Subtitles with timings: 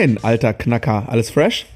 [0.00, 1.04] Moin, alter Knacker.
[1.08, 1.66] Alles fresh?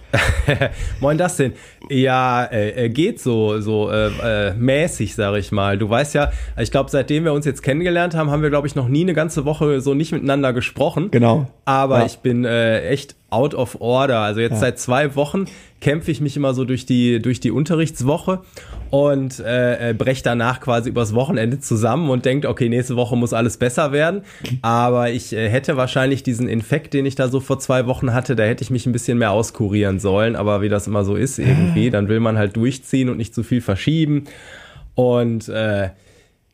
[1.01, 1.53] Moin, denn?
[1.91, 5.77] Ja, äh, geht so, so äh, äh, mäßig, sage ich mal.
[5.77, 8.75] Du weißt ja, ich glaube, seitdem wir uns jetzt kennengelernt haben, haben wir, glaube ich,
[8.75, 11.11] noch nie eine ganze Woche so nicht miteinander gesprochen.
[11.11, 11.49] Genau.
[11.67, 12.07] Aber ja.
[12.07, 14.21] ich bin äh, echt out of order.
[14.21, 14.59] Also jetzt ja.
[14.59, 15.47] seit zwei Wochen
[15.81, 18.41] kämpfe ich mich immer so durch die, durch die Unterrichtswoche
[18.91, 23.33] und äh, äh, breche danach quasi übers Wochenende zusammen und denkt, okay, nächste Woche muss
[23.35, 24.23] alles besser werden.
[24.63, 28.35] Aber ich äh, hätte wahrscheinlich diesen Infekt, den ich da so vor zwei Wochen hatte,
[28.37, 30.37] da hätte ich mich ein bisschen mehr auskurieren sollen.
[30.37, 33.43] Aber wie das immer so ist irgendwie, dann will man halt durchziehen und nicht zu
[33.43, 34.25] viel verschieben.
[34.95, 35.91] Und äh,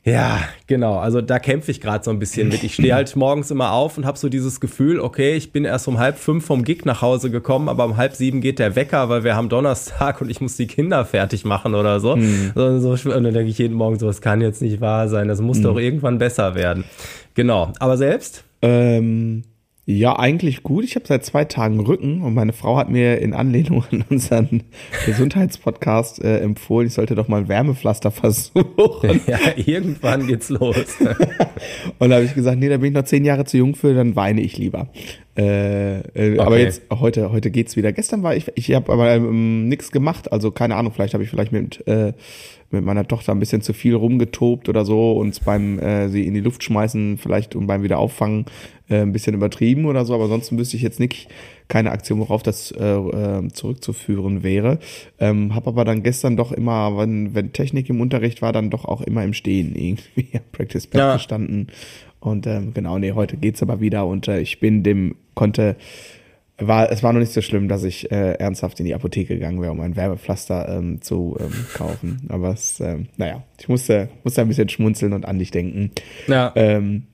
[0.02, 0.98] ja, genau.
[0.98, 2.62] Also da kämpfe ich gerade so ein bisschen mit.
[2.62, 5.88] Ich stehe halt morgens immer auf und habe so dieses Gefühl, okay, ich bin erst
[5.88, 9.10] um halb fünf vom Gig nach Hause gekommen, aber um halb sieben geht der Wecker,
[9.10, 12.16] weil wir haben Donnerstag und ich muss die Kinder fertig machen oder so.
[12.16, 12.52] Mhm.
[12.54, 15.28] so, so und dann denke ich jeden Morgen so, das kann jetzt nicht wahr sein.
[15.28, 15.64] Das muss mhm.
[15.64, 16.84] doch irgendwann besser werden.
[17.34, 17.72] Genau.
[17.78, 18.44] Aber selbst?
[18.62, 19.42] Ähm,
[19.90, 20.84] ja, eigentlich gut.
[20.84, 24.62] Ich habe seit zwei Tagen Rücken und meine Frau hat mir in Anlehnung an unseren
[25.06, 29.20] Gesundheitspodcast äh, empfohlen, ich sollte doch mal ein Wärmepflaster versuchen.
[29.26, 30.96] Ja, irgendwann geht's los.
[31.98, 33.92] und da habe ich gesagt, nee, da bin ich noch zehn Jahre zu jung für,
[33.94, 34.88] dann weine ich lieber.
[35.36, 36.38] Äh, äh, okay.
[36.40, 37.92] Aber jetzt heute heute geht's wieder.
[37.92, 40.92] Gestern war ich ich habe aber ähm, nichts gemacht, also keine Ahnung.
[40.92, 42.12] Vielleicht habe ich vielleicht mit äh,
[42.70, 46.34] mit meiner Tochter ein bisschen zu viel rumgetobt oder so und beim äh, sie in
[46.34, 48.46] die Luft schmeißen vielleicht und beim wieder auffangen
[48.88, 50.14] äh, ein bisschen übertrieben oder so.
[50.14, 51.28] Aber ansonsten wüsste ich jetzt nicht
[51.66, 54.78] keine Aktion, worauf das äh, äh, zurückzuführen wäre.
[55.18, 58.84] Ähm, habe aber dann gestern doch immer, wenn, wenn Technik im Unterricht war, dann doch
[58.84, 61.12] auch immer im Stehen irgendwie Practice Pad ja.
[61.14, 61.68] gestanden
[62.20, 65.76] und ähm, genau, nee, heute geht's aber wieder und äh, ich bin dem, konnte,
[66.58, 69.60] war, es war noch nicht so schlimm, dass ich äh, ernsthaft in die Apotheke gegangen
[69.62, 72.26] wäre, um ein Wärmepflaster ähm, zu ähm, kaufen.
[72.28, 75.90] Aber es, ähm, naja, ich musste, musste ein bisschen schmunzeln und an dich denken.
[76.28, 76.52] Ja.
[76.54, 77.04] Ähm,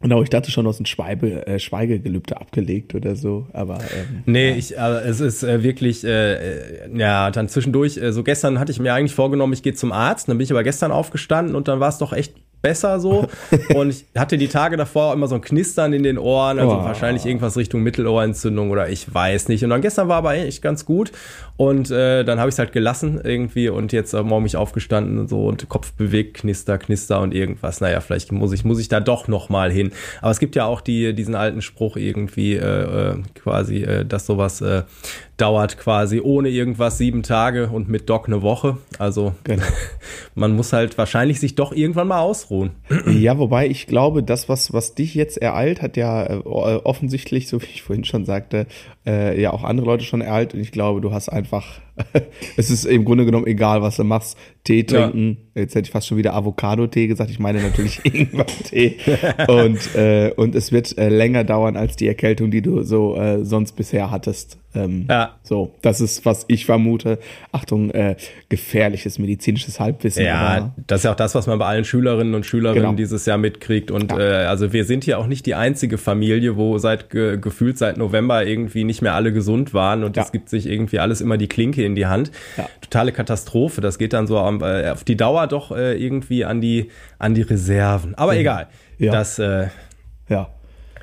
[0.00, 4.50] Genau, ich dachte schon aus dem Schweibe, äh, Schweigegelübde abgelegt oder so, aber ähm, nee,
[4.50, 4.56] ja.
[4.56, 7.96] ich, äh, es ist äh, wirklich, äh, äh, ja, dann zwischendurch.
[7.96, 10.28] Äh, so gestern hatte ich mir eigentlich vorgenommen, ich gehe zum Arzt.
[10.28, 13.26] Dann bin ich aber gestern aufgestanden und dann war es doch echt besser so.
[13.74, 16.84] Und ich hatte die Tage davor immer so ein Knistern in den Ohren, also oh.
[16.84, 19.64] wahrscheinlich irgendwas Richtung Mittelohrentzündung oder ich weiß nicht.
[19.64, 21.12] Und dann gestern war aber echt ganz gut.
[21.56, 25.18] Und äh, dann habe ich es halt gelassen irgendwie und jetzt äh, morgen mich aufgestanden
[25.18, 27.80] und so und Kopf bewegt, Knister, Knister und irgendwas.
[27.80, 29.90] Naja, vielleicht muss ich, muss ich da doch noch mal hin.
[30.20, 34.26] Aber es gibt ja auch die, diesen alten Spruch irgendwie äh, äh quasi, äh, dass
[34.26, 34.84] sowas äh,
[35.38, 38.76] dauert quasi ohne irgendwas sieben Tage und mit Doc eine Woche.
[38.98, 39.62] Also genau.
[40.34, 42.72] man muss halt wahrscheinlich sich doch irgendwann mal ausruhen.
[43.08, 47.62] Ja, wobei ich glaube, das, was, was dich jetzt ereilt, hat ja äh, offensichtlich, so
[47.62, 48.66] wie ich vorhin schon sagte,
[49.06, 50.54] äh, ja auch andere Leute schon ereilt.
[50.54, 51.80] Und ich glaube, du hast einfach
[52.56, 54.36] es ist im Grunde genommen egal, was du machst.
[54.64, 55.62] Tee trinken, ja.
[55.62, 58.96] jetzt hätte ich fast schon wieder Avocado-Tee gesagt, ich meine natürlich Ingwer-Tee.
[59.48, 63.44] und, äh, und es wird äh, länger dauern als die Erkältung, die du so äh,
[63.46, 64.58] sonst bisher hattest.
[64.74, 65.36] Ähm, ja.
[65.42, 67.18] So, das ist, was ich vermute.
[67.52, 68.16] Achtung, äh,
[68.50, 70.24] gefährliches medizinisches Halbwissen.
[70.24, 72.92] Ja, das ist ja auch das, was man bei allen Schülerinnen und Schülern genau.
[72.92, 73.90] dieses Jahr mitkriegt.
[73.90, 74.18] Und ja.
[74.18, 77.96] äh, also wir sind hier auch nicht die einzige Familie, wo seit ge gefühlt seit
[77.96, 81.48] November irgendwie nicht mehr alle gesund waren und es gibt sich irgendwie alles immer die
[81.48, 82.30] Klinke in die Hand.
[82.56, 82.68] Ja.
[82.80, 83.80] Totale Katastrophe.
[83.80, 87.42] Das geht dann so äh, auf die Dauer doch äh, irgendwie an die, an die
[87.42, 88.14] Reserven.
[88.14, 88.40] Aber mhm.
[88.40, 88.68] egal.
[88.98, 89.12] Ja.
[89.12, 89.68] Das, äh,
[90.28, 90.48] ja.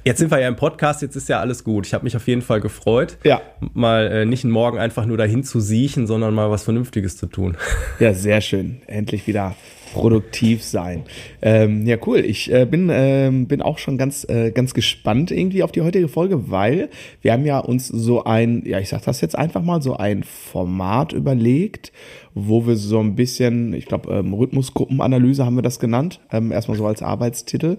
[0.04, 1.88] Jetzt sind wir ja im Podcast, jetzt ist ja alles gut.
[1.88, 3.42] Ich habe mich auf jeden Fall gefreut, ja.
[3.74, 7.26] mal äh, nicht einen Morgen einfach nur dahin zu siechen, sondern mal was Vernünftiges zu
[7.26, 7.58] tun.
[8.00, 8.84] Ja, sehr schön.
[8.86, 9.56] Endlich wieder
[9.96, 11.04] produktiv sein.
[11.42, 12.20] Ähm, ja, cool.
[12.20, 16.08] Ich äh, bin, ähm, bin auch schon ganz, äh, ganz gespannt irgendwie auf die heutige
[16.08, 16.90] Folge, weil
[17.22, 20.24] wir haben ja uns so ein, ja, ich sag das jetzt einfach mal, so ein
[20.24, 21.92] Format überlegt,
[22.34, 26.78] wo wir so ein bisschen, ich glaube, ähm, Rhythmusgruppenanalyse haben wir das genannt, ähm, erstmal
[26.78, 27.78] so als Arbeitstitel,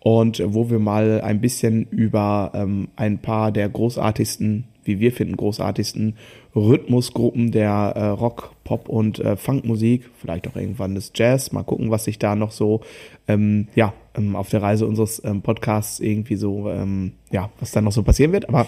[0.00, 5.36] und wo wir mal ein bisschen über ähm, ein paar der großartigsten wie wir finden,
[5.36, 6.14] großartigsten
[6.56, 11.52] Rhythmusgruppen der äh, Rock, Pop und äh, Funkmusik, vielleicht auch irgendwann das Jazz.
[11.52, 12.80] Mal gucken, was sich da noch so,
[13.28, 17.80] ähm, ja, ähm, auf der Reise unseres ähm, Podcasts irgendwie so, ähm, ja, was da
[17.80, 18.48] noch so passieren wird.
[18.48, 18.66] Aber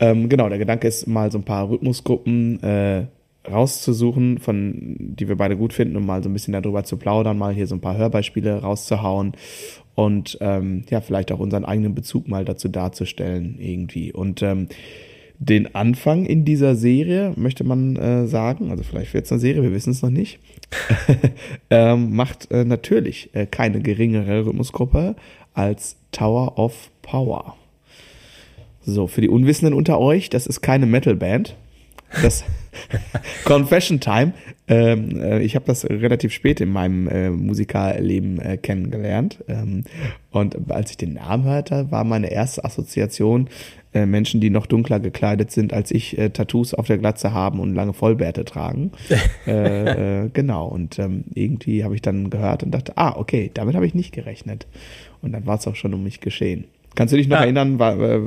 [0.00, 3.06] ähm, genau, der Gedanke ist mal so ein paar Rhythmusgruppen äh,
[3.50, 7.38] rauszusuchen, von die wir beide gut finden, um mal so ein bisschen darüber zu plaudern,
[7.38, 9.32] mal hier so ein paar Hörbeispiele rauszuhauen
[9.94, 14.12] und ähm, ja, vielleicht auch unseren eigenen Bezug mal dazu darzustellen irgendwie.
[14.12, 14.42] Und
[15.40, 19.62] den Anfang in dieser Serie, möchte man äh, sagen, also vielleicht wird es eine Serie,
[19.62, 20.38] wir wissen es noch nicht,
[21.70, 25.16] ähm, macht äh, natürlich äh, keine geringere Rhythmusgruppe
[25.54, 27.56] als Tower of Power.
[28.82, 31.56] So, für die Unwissenden unter euch, das ist keine Metalband.
[32.22, 32.44] Das
[33.44, 34.32] Confession Time.
[34.68, 39.38] Ähm, äh, ich habe das relativ spät in meinem äh, Musikerleben äh, kennengelernt.
[39.48, 39.84] Ähm,
[40.30, 43.48] und als ich den Namen hörte, war meine erste Assoziation
[43.92, 47.58] äh, Menschen, die noch dunkler gekleidet sind als ich, äh, Tattoos auf der Glatze haben
[47.58, 48.92] und lange Vollbärte tragen.
[49.46, 53.86] äh, genau, und ähm, irgendwie habe ich dann gehört und dachte, ah, okay, damit habe
[53.86, 54.68] ich nicht gerechnet.
[55.22, 56.64] Und dann war es auch schon um mich geschehen.
[56.94, 57.44] Kannst du dich noch ja.
[57.44, 57.78] erinnern,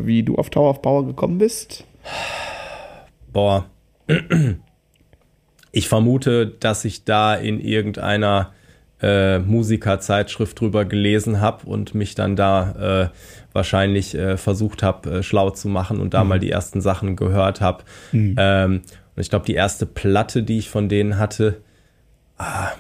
[0.05, 1.85] wie du auf Tower of Power gekommen bist?
[3.31, 3.65] Boah.
[5.75, 8.51] Ich vermute, dass ich da in irgendeiner
[9.01, 12.71] äh, Musikerzeitschrift drüber gelesen habe und mich dann da
[13.03, 13.09] äh,
[13.53, 16.29] wahrscheinlich äh, versucht habe, äh, schlau zu machen und da mhm.
[16.29, 17.83] mal die ersten Sachen gehört habe.
[18.11, 18.35] Mhm.
[18.37, 18.81] Ähm,
[19.15, 21.61] und ich glaube, die erste Platte, die ich von denen hatte,
[22.37, 22.71] ah,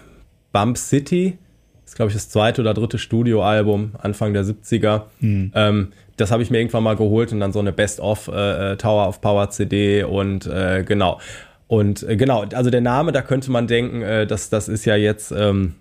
[0.51, 1.37] Bump City,
[1.85, 5.03] ist glaube ich das zweite oder dritte Studioalbum, Anfang der 70er.
[5.19, 5.51] Mhm.
[5.53, 8.77] Ähm, das habe ich mir irgendwann mal geholt und dann so eine Best-of äh, äh
[8.77, 11.19] Tower of Power CD und äh, genau.
[11.67, 14.95] Und äh, genau, also der Name, da könnte man denken, äh, dass das ist ja
[14.95, 15.75] jetzt ähm,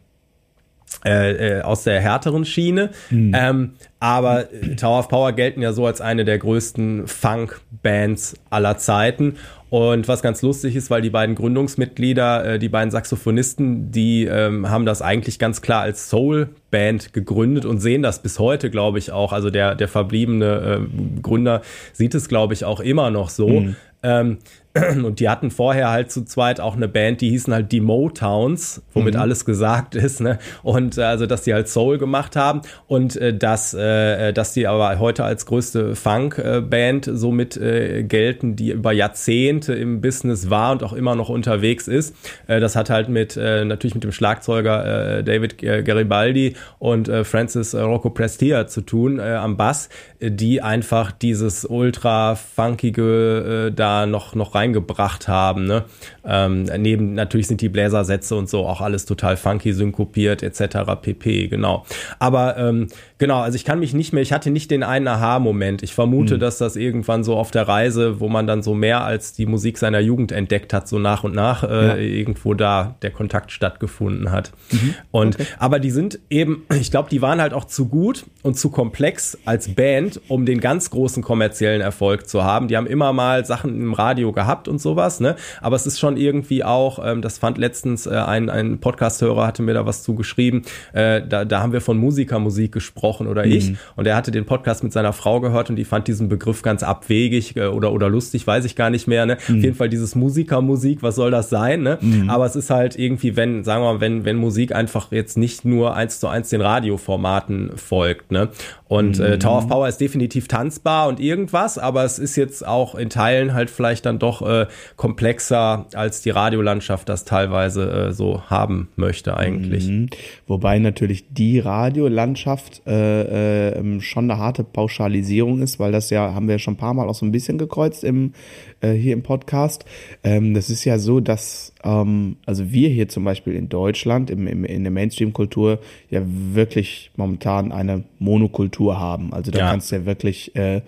[1.05, 2.91] äh, äh, aus der härteren Schiene.
[3.11, 3.35] Mhm.
[3.37, 4.47] Ähm, aber
[4.77, 9.37] Tower of Power gelten ja so als eine der größten Funk-Bands aller Zeiten.
[9.73, 14.69] Und was ganz lustig ist, weil die beiden Gründungsmitglieder, äh, die beiden Saxophonisten, die ähm,
[14.69, 19.13] haben das eigentlich ganz klar als Soul-Band gegründet und sehen das bis heute, glaube ich,
[19.13, 19.33] auch.
[19.33, 20.83] Also der, der verbliebene
[21.17, 21.63] äh, Gründer
[21.95, 23.49] sieht es, glaube ich, auch immer noch so.
[23.49, 23.77] Mhm.
[24.03, 24.39] Ähm,
[25.05, 28.83] und die hatten vorher halt zu zweit auch eine Band, die hießen halt die Motowns,
[28.95, 29.21] womit mhm.
[29.21, 30.39] alles gesagt ist, ne?
[30.63, 34.67] Und äh, also, dass die halt Soul gemacht haben und äh, dass, äh, dass die
[34.67, 40.83] aber heute als größte Funk-Band somit äh, gelten, die über Jahrzehnte im Business war und
[40.83, 42.15] auch immer noch unterwegs ist.
[42.47, 47.09] Äh, das hat halt mit äh, natürlich mit dem Schlagzeuger äh, David äh, Garibaldi und
[47.09, 52.37] äh, Francis äh, Rocco Prestia zu tun äh, am Bass, äh, die einfach dieses ultra
[52.37, 55.67] funkige äh, da noch noch rein reingebracht haben.
[55.67, 55.85] Ne?
[56.25, 60.79] Ähm, neben natürlich sind die Bläsersätze und so auch alles total funky synkopiert etc.
[61.01, 61.49] pp.
[61.49, 61.85] Genau.
[62.19, 62.87] Aber ähm,
[63.19, 65.83] genau, also ich kann mich nicht mehr, ich hatte nicht den einen Aha-Moment.
[65.83, 66.41] Ich vermute, mhm.
[66.41, 69.79] dass das irgendwann so auf der Reise, wo man dann so mehr als die Musik
[69.79, 71.97] seiner Jugend entdeckt hat, so nach und nach äh, ja.
[71.97, 74.53] irgendwo da der Kontakt stattgefunden hat.
[74.71, 74.95] Mhm.
[75.11, 75.47] Und okay.
[75.59, 79.39] aber die sind eben, ich glaube, die waren halt auch zu gut und zu komplex
[79.45, 82.69] als Band, um den ganz großen kommerziellen Erfolg zu haben.
[82.69, 85.37] Die haben immer mal Sachen im Radio gehabt gehabt und sowas, ne?
[85.61, 89.63] Aber es ist schon irgendwie auch, ähm, das fand letztens äh, ein, ein Podcast-Hörer, hatte
[89.63, 90.63] mir da was zugeschrieben,
[90.93, 93.53] äh, da, da haben wir von Musikermusik gesprochen oder mhm.
[93.53, 96.63] ich und er hatte den Podcast mit seiner Frau gehört und die fand diesen Begriff
[96.63, 99.39] ganz abwegig äh, oder, oder lustig, weiß ich gar nicht mehr, ne?
[99.49, 99.57] Mhm.
[99.57, 101.99] Auf jeden Fall dieses Musikermusik, was soll das sein, ne?
[102.01, 102.29] Mhm.
[102.29, 105.65] Aber es ist halt irgendwie, wenn, sagen wir mal, wenn, wenn Musik einfach jetzt nicht
[105.65, 108.51] nur eins zu eins den Radioformaten folgt, ne?
[108.93, 109.69] Und äh, Tower of mhm.
[109.71, 114.05] Power ist definitiv tanzbar und irgendwas, aber es ist jetzt auch in Teilen halt vielleicht
[114.05, 114.67] dann doch äh,
[114.97, 119.89] komplexer, als die Radiolandschaft das teilweise äh, so haben möchte eigentlich.
[119.89, 120.11] Mhm.
[120.47, 126.47] Wobei natürlich die Radiolandschaft äh, äh, schon eine harte Pauschalisierung ist, weil das ja, haben
[126.47, 128.35] wir schon ein paar Mal auch so ein bisschen gekreuzt im,
[128.83, 129.87] äh, hier im Podcast.
[130.23, 134.47] Ähm, das ist ja so, dass ähm, also wir hier zum Beispiel in Deutschland im,
[134.47, 135.79] im, in der Mainstream-Kultur
[136.11, 139.33] ja wirklich momentan eine Monokultur haben.
[139.33, 139.71] Also da ja.
[139.71, 140.83] kannst du ja wirklich äh,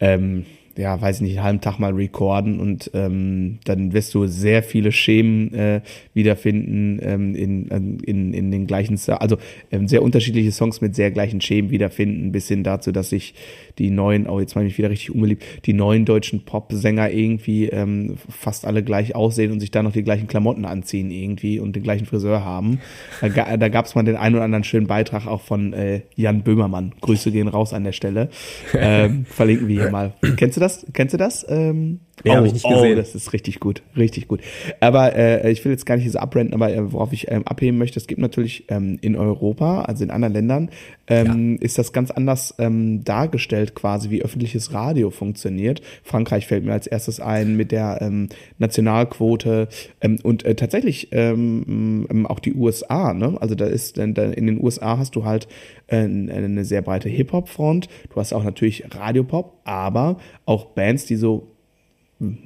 [0.00, 4.62] ähm, ja, weiß nicht, einen halben Tag mal recorden und ähm, dann wirst du sehr
[4.62, 5.80] viele Schemen äh,
[6.14, 7.68] wiederfinden ähm, in,
[8.04, 9.36] in, in den gleichen, also
[9.70, 13.34] ähm, sehr unterschiedliche Songs mit sehr gleichen Schemen wiederfinden, bis hin dazu, dass sich
[13.78, 18.16] die neuen, oh jetzt meine ich wieder richtig unbeliebt, die neuen deutschen Popsänger irgendwie ähm,
[18.28, 21.82] fast alle gleich aussehen und sich da noch die gleichen Klamotten anziehen irgendwie und den
[21.82, 22.80] gleichen Friseur haben.
[23.20, 26.42] Da, da gab es mal den einen oder anderen schönen Beitrag auch von äh, Jan
[26.42, 26.92] Böhmermann.
[27.00, 28.28] Grüße gehen raus an der Stelle.
[28.74, 30.12] Ähm, verlinken wir hier mal.
[30.36, 30.86] Kennst du das?
[30.92, 31.44] Kennst du das?
[31.48, 32.92] Ähm, ja, oh, habe ich nicht gesehen.
[32.92, 34.40] Oh, das ist richtig gut, richtig gut.
[34.80, 37.78] Aber äh, ich will jetzt gar nicht so abrenten, aber äh, worauf ich ähm, abheben
[37.78, 40.70] möchte, es gibt natürlich ähm, in Europa, also in anderen Ländern,
[41.08, 41.62] ähm, ja.
[41.62, 45.80] ist das ganz anders ähm, dargestellt, quasi wie öffentliches Radio funktioniert.
[46.04, 48.28] Frankreich fällt mir als erstes ein mit der ähm,
[48.58, 49.68] Nationalquote
[50.00, 53.14] ähm, und äh, tatsächlich ähm, ähm, auch die USA.
[53.14, 53.36] Ne?
[53.40, 55.48] Also da ist in den USA hast du halt
[55.88, 57.88] äh, eine sehr breite Hip-Hop-Front.
[58.10, 61.51] Du hast auch natürlich Radiopop, aber auch Bands, die so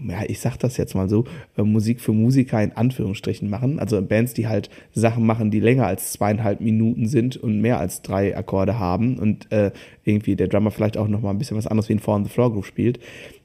[0.09, 1.25] ja, ich sag das jetzt mal so,
[1.57, 3.79] äh, Musik für Musiker in Anführungsstrichen machen.
[3.79, 8.03] Also Bands, die halt Sachen machen, die länger als zweieinhalb Minuten sind und mehr als
[8.03, 9.73] drei Akkorde haben und äh,
[10.05, 12.25] irgendwie der Drummer vielleicht auch noch mal ein bisschen was anderes wie ein Four on
[12.25, 13.01] the Floor Groove spielt.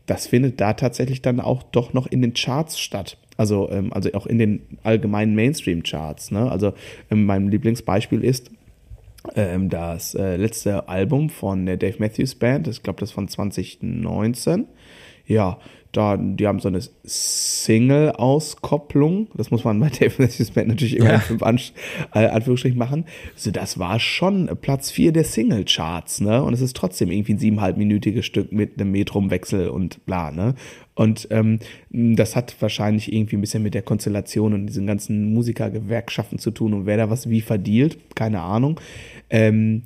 [0.05, 3.17] Das findet da tatsächlich dann auch doch noch in den Charts statt.
[3.37, 6.31] Also, ähm, also auch in den allgemeinen Mainstream-Charts.
[6.31, 6.51] Ne?
[6.51, 6.73] Also
[7.09, 8.51] ähm, mein Lieblingsbeispiel ist,
[9.35, 14.65] ähm, das äh, letzte Album von der Dave Matthews Band, ich glaube, das von 2019
[15.31, 15.57] ja,
[15.91, 19.27] da, die haben so eine Single-Auskopplung.
[19.35, 21.15] Das muss man bei Dave Matthews Band natürlich immer ja.
[21.15, 21.59] in fünf An
[22.13, 23.05] äh, Anführungsstrichen machen.
[23.33, 26.43] Also das war schon Platz vier der Single-Charts, ne?
[26.43, 30.53] Und es ist trotzdem irgendwie ein siebeneinhalbminütiges Stück mit einem Metrumwechsel und bla, ne?
[30.93, 36.37] Und ähm, das hat wahrscheinlich irgendwie ein bisschen mit der Konstellation und diesen ganzen Musikergewerkschaften
[36.37, 38.79] zu tun und wer da was wie verdient, keine Ahnung.
[39.29, 39.83] Ähm,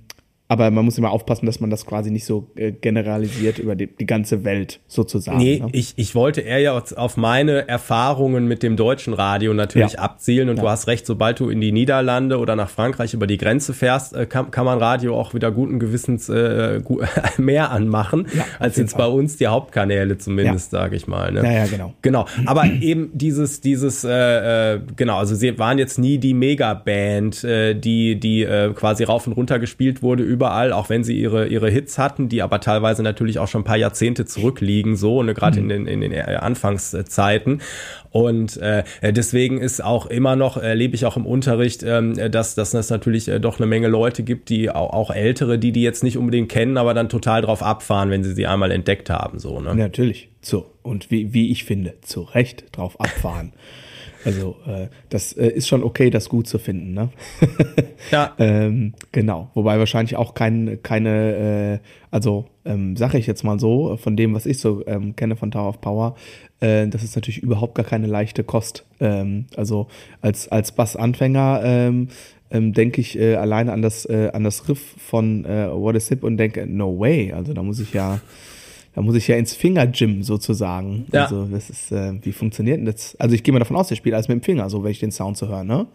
[0.47, 3.87] aber man muss immer aufpassen, dass man das quasi nicht so äh, generalisiert über die,
[3.87, 5.39] die ganze Welt sozusagen.
[5.39, 5.69] Nee, ne?
[5.71, 9.99] ich, ich wollte eher ja auf meine Erfahrungen mit dem deutschen Radio natürlich ja.
[9.99, 10.49] abzielen.
[10.49, 10.63] Und ja.
[10.63, 14.15] du hast recht, sobald du in die Niederlande oder nach Frankreich über die Grenze fährst,
[14.15, 16.79] äh, kann, kann man Radio auch wieder guten Gewissens äh,
[17.37, 19.07] mehr anmachen, ja, als jetzt Fall.
[19.07, 20.79] bei uns die Hauptkanäle zumindest, ja.
[20.79, 21.31] sage ich mal.
[21.31, 21.43] Ne?
[21.43, 21.93] Ja, ja, genau.
[22.03, 27.73] Genau, aber eben dieses, dieses, äh, genau, also sie waren jetzt nie die Megaband, äh,
[27.73, 31.69] die, die äh, quasi rauf und runter gespielt wurde überall, auch wenn sie ihre, ihre
[31.69, 35.61] Hits hatten, die aber teilweise natürlich auch schon ein paar Jahrzehnte zurückliegen, so, ne, gerade
[35.61, 35.69] mhm.
[35.71, 37.61] in den, in den äh, Anfangszeiten.
[38.11, 42.73] Und äh, deswegen ist auch immer noch, erlebe ich auch im Unterricht, ähm, dass, dass
[42.73, 46.03] es natürlich äh, doch eine Menge Leute gibt, die auch, auch Ältere, die die jetzt
[46.03, 49.39] nicht unbedingt kennen, aber dann total drauf abfahren, wenn sie sie einmal entdeckt haben.
[49.39, 49.73] So, ne?
[49.75, 50.29] Natürlich.
[50.41, 50.71] So.
[50.81, 53.53] Und wie, wie ich finde, zu Recht drauf abfahren.
[54.25, 57.09] Also äh, das äh, ist schon okay, das gut zu finden, ne?
[58.11, 58.33] ja.
[58.39, 59.51] ähm, genau.
[59.53, 64.33] Wobei wahrscheinlich auch kein, keine, äh, also ähm, sage ich jetzt mal so, von dem,
[64.33, 66.15] was ich so ähm, kenne von Tower of Power,
[66.59, 68.83] äh, das ist natürlich überhaupt gar keine leichte Kost.
[68.99, 69.87] Ähm, also
[70.21, 72.07] als, als Bassanfänger ähm,
[72.49, 76.09] ähm, denke ich äh, alleine an das, äh, an das Riff von äh, What is
[76.09, 77.31] Hip und denke, no way.
[77.31, 78.19] Also da muss ich ja
[78.95, 81.05] da muss ich ja ins Fingergym sozusagen.
[81.11, 81.23] Ja.
[81.23, 83.15] Also, das ist, äh, wie funktioniert denn das?
[83.19, 84.99] Also, ich gehe mal davon aus, der spielt alles mit dem Finger, so wenn ich
[84.99, 85.85] den Sound zu hören, ne?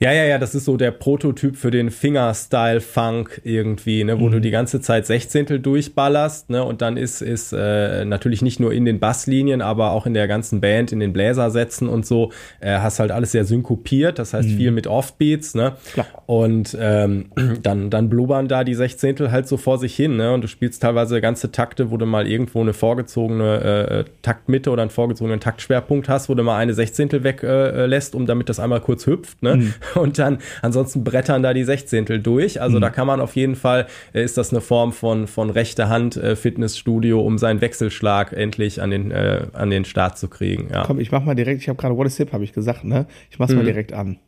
[0.00, 4.32] Ja, ja, ja, das ist so der Prototyp für den Finger-Style-Funk irgendwie, ne, wo mhm.
[4.32, 8.72] du die ganze Zeit Sechzehntel durchballerst, ne, und dann ist, ist äh, natürlich nicht nur
[8.72, 12.78] in den Basslinien, aber auch in der ganzen Band, in den Bläsersätzen und so, äh,
[12.78, 14.56] hast halt alles sehr synkopiert, das heißt mhm.
[14.56, 16.06] viel mit Offbeats, ne, Klar.
[16.26, 17.32] und ähm,
[17.64, 20.80] dann, dann blubbern da die Sechzehntel halt so vor sich hin, ne, und du spielst
[20.80, 26.08] teilweise ganze Takte, wo du mal irgendwo eine vorgezogene äh, Taktmitte oder einen vorgezogenen Taktschwerpunkt
[26.08, 29.56] hast, wo du mal eine Sechzehntel weglässt, äh, um damit das einmal kurz hüpft, ne,
[29.56, 29.74] mhm.
[29.94, 32.60] Und dann ansonsten brettern da die Sechzehntel durch.
[32.60, 32.82] Also mhm.
[32.82, 36.16] da kann man auf jeden Fall, äh, ist das eine Form von, von rechter Hand
[36.16, 40.68] äh, Fitnessstudio, um seinen Wechselschlag endlich an den, äh, an den Start zu kriegen.
[40.72, 40.84] Ja.
[40.84, 43.06] Komm, ich mach mal direkt, ich habe gerade What is Hip, habe ich gesagt, ne?
[43.30, 43.58] Ich mach's mhm.
[43.58, 44.18] mal direkt an.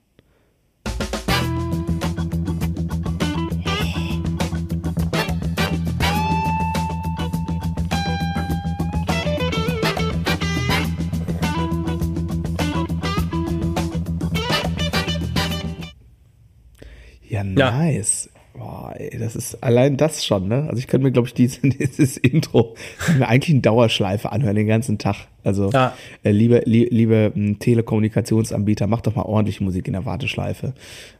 [17.57, 18.30] Ja, nice.
[18.52, 20.66] Boah, ey, das ist allein das schon, ne?
[20.69, 22.75] Also ich könnte mir, glaube ich, dieses, dieses Intro
[23.16, 25.28] mir eigentlich in Dauerschleife anhören den ganzen Tag.
[25.45, 25.95] Also ja.
[26.25, 30.75] äh, liebe, li liebe hm, Telekommunikationsanbieter, macht doch mal ordentlich Musik in der Warteschleife.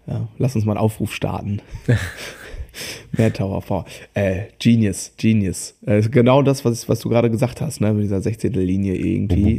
[0.07, 1.63] Ja, lass uns mal einen Aufruf starten.
[3.17, 3.85] Mehr Tower V.
[4.15, 5.77] Äh, Genius, Genius.
[5.85, 7.93] Äh, genau das, was, was du gerade gesagt hast, ne?
[7.93, 8.53] Mit dieser 16.
[8.53, 9.59] Linie irgendwie.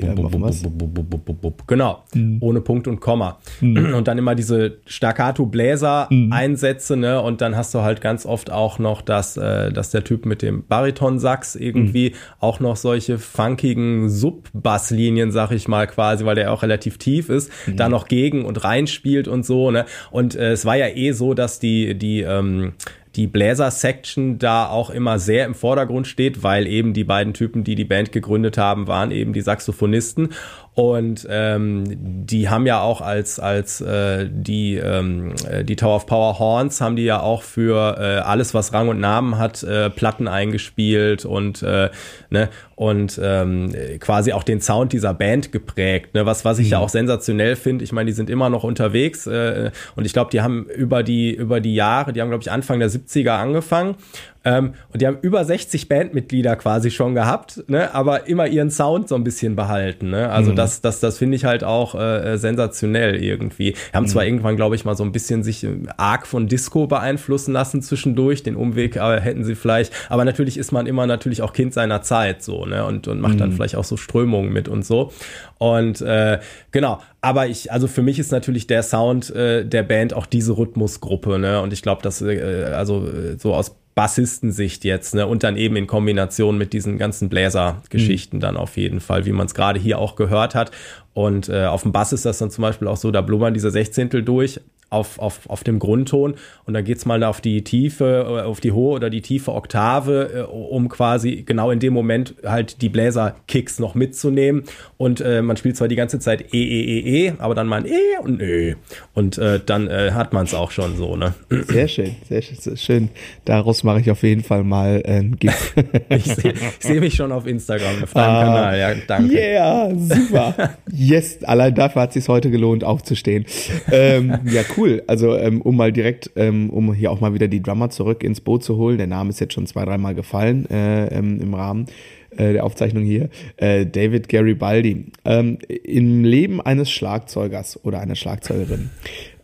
[1.67, 2.03] Genau.
[2.13, 2.37] Mhm.
[2.39, 3.39] Ohne Punkt und Komma.
[3.59, 3.93] Mhm.
[3.93, 7.01] Und dann immer diese Staccato-Bläser-Einsätze, mhm.
[7.01, 7.21] ne?
[7.21, 10.41] Und dann hast du halt ganz oft auch noch, dass, äh, dass der Typ mit
[10.41, 16.61] dem Bariton-Sax irgendwie auch noch solche funkigen Sub-Bass-Linien, sag ich mal, quasi, weil der auch
[16.63, 19.85] relativ tief ist, da noch gegen und reinspielt und so, ne?
[20.09, 22.73] Und äh, es war ja eh so, dass die, die, ähm,
[23.15, 27.75] die Bläser-Section da auch immer sehr im Vordergrund steht, weil eben die beiden Typen, die
[27.75, 30.29] die Band gegründet haben, waren eben die Saxophonisten.
[30.73, 31.83] Und ähm,
[32.25, 36.79] die haben ja auch als, als äh, die, ähm, äh, die Tower of Power Horns
[36.79, 41.25] haben die ja auch für äh, alles, was Rang und Namen hat, äh, Platten eingespielt
[41.25, 41.89] und, äh,
[42.29, 42.49] ne,
[42.81, 46.15] und ähm, quasi auch den Sound dieser Band geprägt.
[46.15, 46.25] Ne?
[46.25, 46.71] Was, was ich mhm.
[46.71, 47.83] ja auch sensationell finde.
[47.83, 51.31] Ich meine, die sind immer noch unterwegs äh, und ich glaube, die haben über die,
[51.31, 53.97] über die Jahre, die haben, glaube ich, Anfang der 70er angefangen
[54.43, 59.07] ähm, und die haben über 60 Bandmitglieder quasi schon gehabt, ne, aber immer ihren Sound
[59.07, 60.09] so ein bisschen behalten.
[60.09, 60.29] Ne?
[60.29, 60.55] Also mhm.
[60.55, 63.73] das, das, das finde ich halt auch äh, sensationell irgendwie.
[63.73, 64.09] Die haben mhm.
[64.09, 67.83] zwar irgendwann, glaube ich, mal so ein bisschen sich äh, arg von Disco beeinflussen lassen
[67.83, 68.41] zwischendurch.
[68.41, 72.01] Den Umweg äh, hätten sie vielleicht, aber natürlich ist man immer natürlich auch Kind seiner
[72.01, 72.85] Zeit so, ne?
[72.85, 73.39] Und, und macht mhm.
[73.39, 75.11] dann vielleicht auch so Strömungen mit und so.
[75.59, 76.39] Und äh,
[76.71, 80.57] genau, aber ich, also für mich ist natürlich der Sound äh, der Band auch diese
[80.57, 81.61] Rhythmusgruppe, ne?
[81.61, 85.27] Und ich glaube, dass äh, also äh, so aus Bassistensicht jetzt, ne?
[85.27, 88.41] Und dann eben in Kombination mit diesen ganzen Bläser-Geschichten mhm.
[88.41, 90.71] dann auf jeden Fall, wie man es gerade hier auch gehört hat.
[91.13, 93.71] Und äh, auf dem Bass ist das dann zum Beispiel auch so, da blubbern diese
[93.71, 98.41] Sechzehntel durch auf, auf, auf dem Grundton und dann geht's mal auf die Tiefe, äh,
[98.41, 102.81] auf die hohe oder die tiefe Oktave, äh, um quasi genau in dem Moment halt
[102.81, 104.63] die Bläser-Kicks noch mitzunehmen.
[104.97, 107.77] Und äh, man spielt zwar die ganze Zeit E, E, E, E, aber dann mal
[107.77, 108.75] ein E und E.
[109.13, 111.33] Und äh, dann äh, hat man es auch schon so, ne?
[111.49, 113.09] Sehr schön, sehr schön, sehr schön.
[113.45, 115.73] Daraus mache ich auf jeden Fall mal ein GIF.
[116.09, 119.33] ich sehe seh mich schon auf Instagram auf deinem ah, Kanal, ja, danke.
[119.33, 120.71] Yeah, super.
[120.91, 123.45] yes, allein dafür hat es sich heute gelohnt, aufzustehen.
[123.89, 124.80] ähm, ja, cool.
[125.07, 128.41] Also, ähm, um mal direkt, ähm, um hier auch mal wieder die Drummer zurück ins
[128.41, 128.97] Boot zu holen.
[128.97, 131.87] Der Name ist jetzt schon zwei, dreimal gefallen äh, ähm, im Rahmen
[132.31, 133.29] äh, der Aufzeichnung hier.
[133.57, 135.11] Äh, David Garibaldi.
[135.25, 138.89] Ähm, Im Leben eines Schlagzeugers oder einer Schlagzeugerin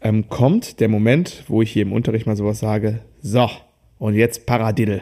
[0.01, 3.49] ähm, kommt der Moment, wo ich hier im Unterricht mal sowas sage, so,
[3.99, 5.01] und jetzt Paradiddle.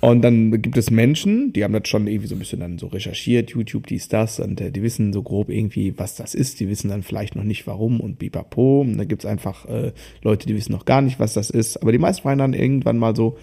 [0.00, 2.86] Und dann gibt es Menschen, die haben das schon irgendwie so ein bisschen dann so
[2.86, 6.60] recherchiert, YouTube, dies, das, und äh, die wissen so grob irgendwie, was das ist.
[6.60, 8.80] Die wissen dann vielleicht noch nicht warum und bipapo.
[8.80, 9.92] Und dann gibt es einfach äh,
[10.22, 11.76] Leute, die wissen noch gar nicht, was das ist.
[11.76, 13.36] Aber die meisten fragen dann irgendwann mal so,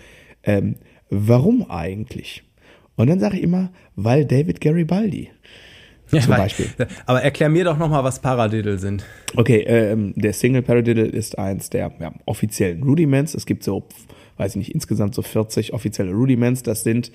[0.44, 0.76] ähm,
[1.10, 2.44] warum eigentlich?
[2.96, 5.30] Und dann sage ich immer, weil David Garibaldi.
[6.12, 6.68] Ja, zum Beispiel.
[7.06, 9.06] Aber erklär mir doch nochmal, was Paradiddle sind.
[9.36, 13.34] Okay, ähm, der Single Paradiddle ist eins der ja, offiziellen Rudiments.
[13.36, 13.88] Es gibt so
[14.38, 16.64] weiß ich nicht, insgesamt so 40 offizielle Rudiments.
[16.64, 17.12] Das sind,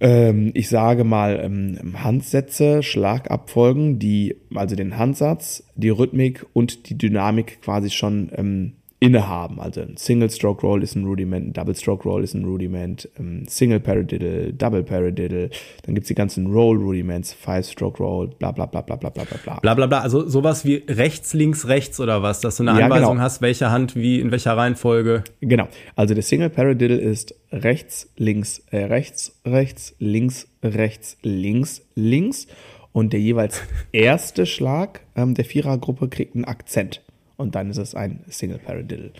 [0.00, 6.98] ähm, ich sage mal, ähm, Handsätze, Schlagabfolgen, die also den Handsatz, die Rhythmik und die
[6.98, 8.72] Dynamik quasi schon ähm,
[9.06, 9.60] innehaben.
[9.60, 13.08] Also ein Single Stroke Roll ist ein Rudiment, ein Double Stroke Roll ist ein Rudiment,
[13.18, 15.50] ähm, Single Paradiddle, Double Paradiddle,
[15.84, 19.24] dann gibt's die ganzen Roll Rudiments, Five Stroke Roll, bla bla bla bla bla bla
[19.24, 19.60] bla.
[19.60, 22.86] Bla bla bla, also sowas wie rechts, links, rechts oder was, dass du eine ja,
[22.86, 23.22] Anweisung genau.
[23.22, 25.22] hast, welche Hand wie in welcher Reihenfolge.
[25.40, 32.48] Genau, also der Single Paradiddle ist rechts, links, äh, rechts, rechts, links, rechts, links, links
[32.92, 37.02] und der jeweils erste Schlag ähm, der Vierergruppe kriegt einen Akzent
[37.36, 39.10] und dann ist es ein Single Paradiddle.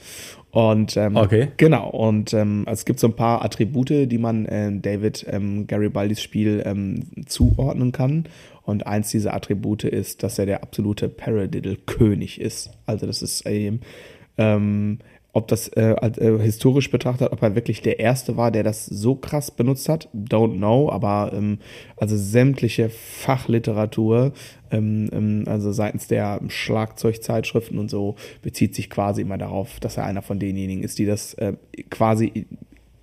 [0.51, 1.49] Und ähm, okay.
[1.57, 6.23] genau, und ähm, es gibt so ein paar Attribute, die man äh, David ähm, Garibaldis
[6.23, 8.25] Spiel ähm, zuordnen kann.
[8.63, 12.71] Und eins dieser Attribute ist, dass er der absolute Paradiddle-König ist.
[12.87, 13.81] Also das ist ähm,
[14.39, 14.99] ähm
[15.37, 19.17] ob das äh, äh, historisch betrachtet, ob er wirklich der Erste war, der das so
[19.17, 21.59] krass benutzt hat, don't know, aber ähm,
[21.99, 24.33] also sämtliche Fachliteratur,
[24.71, 30.07] ähm, ähm, also seitens der Schlagzeugzeitschriften und so, bezieht sich quasi immer darauf, dass er
[30.07, 31.53] einer von denjenigen ist, die das äh,
[31.91, 32.47] quasi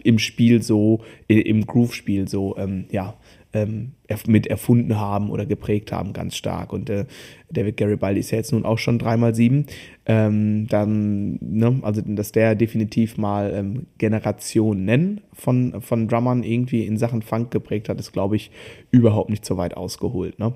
[0.03, 3.13] im Spiel so, im Groove-Spiel so, ähm, ja,
[3.53, 3.93] ähm,
[4.27, 6.73] mit erfunden haben oder geprägt haben, ganz stark.
[6.73, 7.05] Und äh,
[7.51, 9.67] David Garibaldi ist ja jetzt nun auch schon dreimal sieben.
[10.05, 16.97] Ähm, dann, ne, also dass der definitiv mal ähm, Generationen von, von Drummern irgendwie in
[16.97, 18.51] Sachen Funk geprägt hat, ist, glaube ich,
[18.91, 20.39] überhaupt nicht so weit ausgeholt.
[20.39, 20.53] Ne?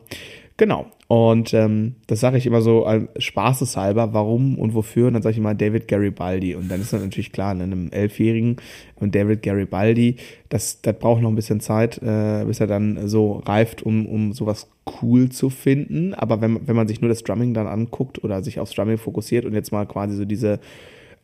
[0.58, 0.88] Genau.
[1.08, 5.08] Und ähm, das sage ich immer so äh, spaßeshalber, warum und wofür.
[5.08, 6.56] Und dann sage ich immer David Garibaldi.
[6.56, 8.58] Und dann ist das natürlich klar, in einem Elfjährigen
[8.96, 10.17] und David Garibaldi,
[10.50, 14.34] das, das braucht noch ein bisschen Zeit, äh, bis er dann so reift, um, um
[14.34, 14.67] sowas
[15.02, 16.15] cool zu finden.
[16.15, 19.46] Aber wenn, wenn man sich nur das Drumming dann anguckt oder sich aufs Drumming fokussiert
[19.46, 20.60] und jetzt mal quasi so diese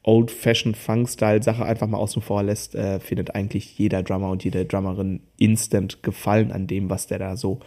[0.04, 5.22] Old-Fashioned Funk-Style-Sache einfach mal außen vor lässt, äh, findet eigentlich jeder Drummer und jede Drummerin
[5.38, 7.60] instant Gefallen an dem, was der da so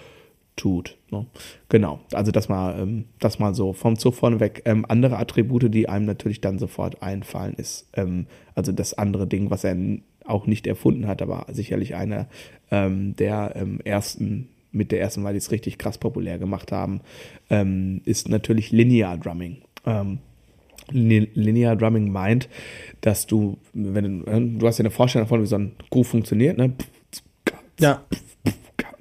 [0.56, 0.96] tut.
[1.10, 1.26] Ne?
[1.68, 4.62] Genau, also das mal, ähm, das mal so vom Zug vorneweg.
[4.64, 9.50] Ähm, andere Attribute, die einem natürlich dann sofort einfallen, ist ähm, also das andere Ding,
[9.50, 9.76] was er
[10.24, 12.26] auch nicht erfunden hat, aber sicherlich einer
[12.70, 17.00] ähm, der ähm, ersten, mit der ersten, weil die es richtig krass populär gemacht haben,
[17.50, 19.58] ähm, ist natürlich Linear Drumming.
[20.90, 22.48] Linear Drumming meint,
[23.02, 26.08] dass du, wenn du, äh, du hast ja eine Vorstellung davon, wie so ein Groove
[26.08, 26.72] funktioniert, ne?
[27.78, 28.04] Ja.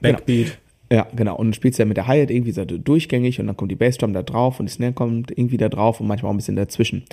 [0.01, 0.59] Backbeat.
[0.91, 1.35] Ja, genau.
[1.35, 3.75] Und dann spielst du ja mit der Hi-Hat irgendwie so durchgängig und dann kommt die
[3.75, 6.55] Bassdrum da drauf und die Snare kommt irgendwie da drauf und manchmal auch ein bisschen
[6.55, 7.05] dazwischen.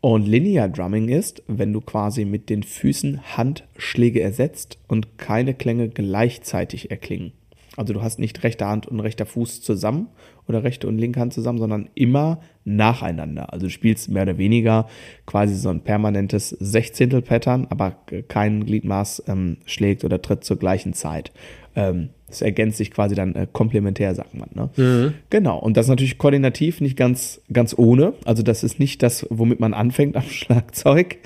[0.00, 5.88] Und Linear Drumming ist, wenn du quasi mit den Füßen Handschläge ersetzt und keine Klänge
[5.88, 7.32] gleichzeitig erklingen.
[7.76, 10.08] Also du hast nicht rechte Hand und rechter Fuß zusammen
[10.46, 13.52] oder rechte und linke Hand zusammen, sondern immer nacheinander.
[13.52, 14.88] Also du spielst mehr oder weniger
[15.26, 17.96] quasi so ein permanentes Sechzehntel-Pattern, aber
[18.28, 21.32] kein Gliedmaß ähm, schlägt oder tritt zur gleichen Zeit.
[21.76, 24.48] Ähm, es ergänzt sich quasi dann äh, komplementär, sagt man.
[24.54, 24.70] Ne?
[24.76, 25.14] Mhm.
[25.30, 25.58] Genau.
[25.58, 28.14] Und das ist natürlich koordinativ nicht ganz, ganz ohne.
[28.24, 31.18] Also das ist nicht das, womit man anfängt am Schlagzeug.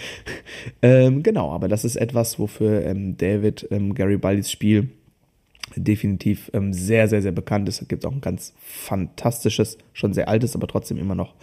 [0.83, 4.89] ähm, genau, aber das ist etwas, wofür ähm, David ähm, Garibaldis Spiel
[5.77, 7.81] definitiv ähm, sehr, sehr, sehr bekannt ist.
[7.81, 11.35] Da gibt es auch ein ganz fantastisches, schon sehr altes, aber trotzdem immer noch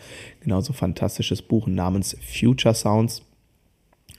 [0.41, 3.23] genauso fantastisches Buch namens Future Sounds.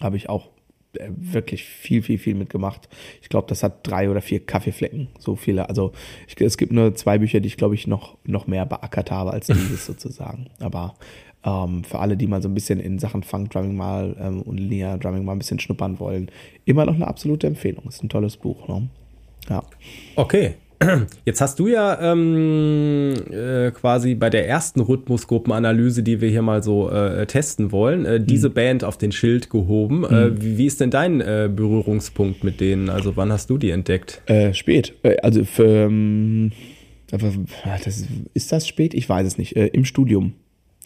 [0.00, 0.50] Habe ich auch
[0.94, 2.88] äh, wirklich viel, viel, viel mitgemacht.
[3.22, 5.68] Ich glaube, das hat drei oder vier Kaffeeflecken, so viele.
[5.68, 5.92] Also
[6.28, 9.32] ich, es gibt nur zwei Bücher, die ich, glaube ich, noch, noch mehr beackert habe
[9.32, 10.50] als dieses sozusagen.
[10.60, 10.94] Aber
[11.44, 14.58] Ähm, für alle, die mal so ein bisschen in Sachen Funk Drumming mal ähm, und
[14.58, 16.30] Linear Drumming mal ein bisschen schnuppern wollen,
[16.64, 17.84] immer noch eine absolute Empfehlung.
[17.86, 18.66] Ist ein tolles Buch.
[18.66, 18.88] Ne?
[19.48, 19.62] Ja.
[20.16, 20.54] Okay.
[21.24, 26.62] Jetzt hast du ja ähm, äh, quasi bei der ersten Rhythmusgruppenanalyse, die wir hier mal
[26.62, 28.54] so äh, testen wollen, äh, diese mhm.
[28.54, 30.04] Band auf den Schild gehoben.
[30.04, 30.42] Äh, mhm.
[30.42, 32.90] Wie, wie, ist denn dein äh, Berührungspunkt mit denen?
[32.90, 34.22] Also wann hast du die entdeckt?
[34.26, 34.94] Äh, spät.
[35.22, 36.52] also für, ähm,
[37.10, 38.04] das,
[38.34, 38.92] ist das spät?
[38.92, 39.56] Ich weiß es nicht.
[39.56, 40.34] Im Studium.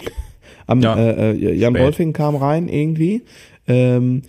[0.66, 1.74] Am, ja, Jan.
[1.74, 3.22] Wolfing kam rein irgendwie
[3.66, 4.22] ähm,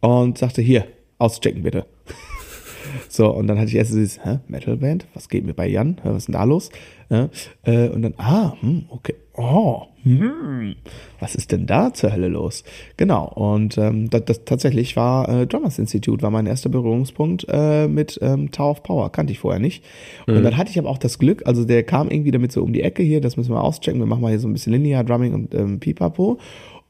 [0.00, 0.84] und sagte, hier,
[1.18, 1.86] auschecken bitte.
[3.08, 5.98] So, und dann hatte ich erst dieses, hä, Metalband, was geht mir bei Jan?
[6.04, 6.70] Was ist denn da los?
[7.10, 7.28] Ja,
[7.64, 10.74] äh, und dann, ah, hm, okay, oh, hm,
[11.20, 12.64] was ist denn da zur Hölle los?
[12.96, 17.88] Genau, und ähm, das, das tatsächlich war äh, Drummers Institute, war mein erster Berührungspunkt äh,
[17.88, 19.84] mit ähm, Tower of Power, kannte ich vorher nicht.
[20.26, 20.36] Mhm.
[20.36, 22.72] Und dann hatte ich aber auch das Glück, also der kam irgendwie damit so um
[22.72, 25.02] die Ecke hier, das müssen wir auschecken, wir machen mal hier so ein bisschen Linear
[25.04, 26.38] Drumming und ähm, Pipapo.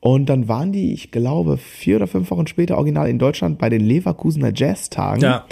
[0.08, 3.68] Und dann waren die, ich glaube, vier oder fünf Wochen später original in Deutschland bei
[3.68, 5.20] den Leverkusener Jazztagen.
[5.20, 5.44] Ja.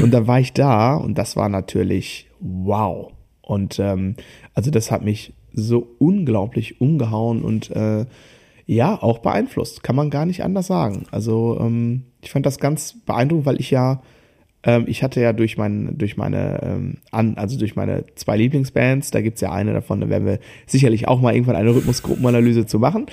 [0.00, 3.10] Und da war ich da und das war natürlich wow.
[3.42, 4.14] Und ähm,
[4.54, 8.06] also das hat mich so unglaublich umgehauen und äh,
[8.66, 9.82] ja, auch beeinflusst.
[9.82, 11.06] Kann man gar nicht anders sagen.
[11.10, 14.00] Also ähm, ich fand das ganz beeindruckend, weil ich ja
[14.64, 19.10] ähm, ich hatte ja durch, mein, durch meine, ähm, an, also durch meine zwei Lieblingsbands,
[19.10, 22.78] da gibt's ja eine davon, da werden wir sicherlich auch mal irgendwann eine Rhythmusgruppenanalyse zu
[22.78, 23.06] machen.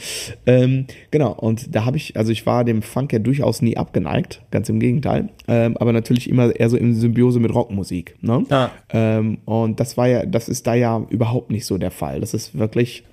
[0.45, 4.41] Ähm, genau, und da habe ich, also ich war dem Funk ja durchaus nie abgeneigt,
[4.51, 8.15] ganz im Gegenteil, ähm, aber natürlich immer eher so in Symbiose mit Rockmusik.
[8.21, 8.43] Ne?
[8.49, 8.69] Ah.
[8.89, 12.19] Ähm, und das war ja, das ist da ja überhaupt nicht so der Fall.
[12.19, 13.03] Das ist wirklich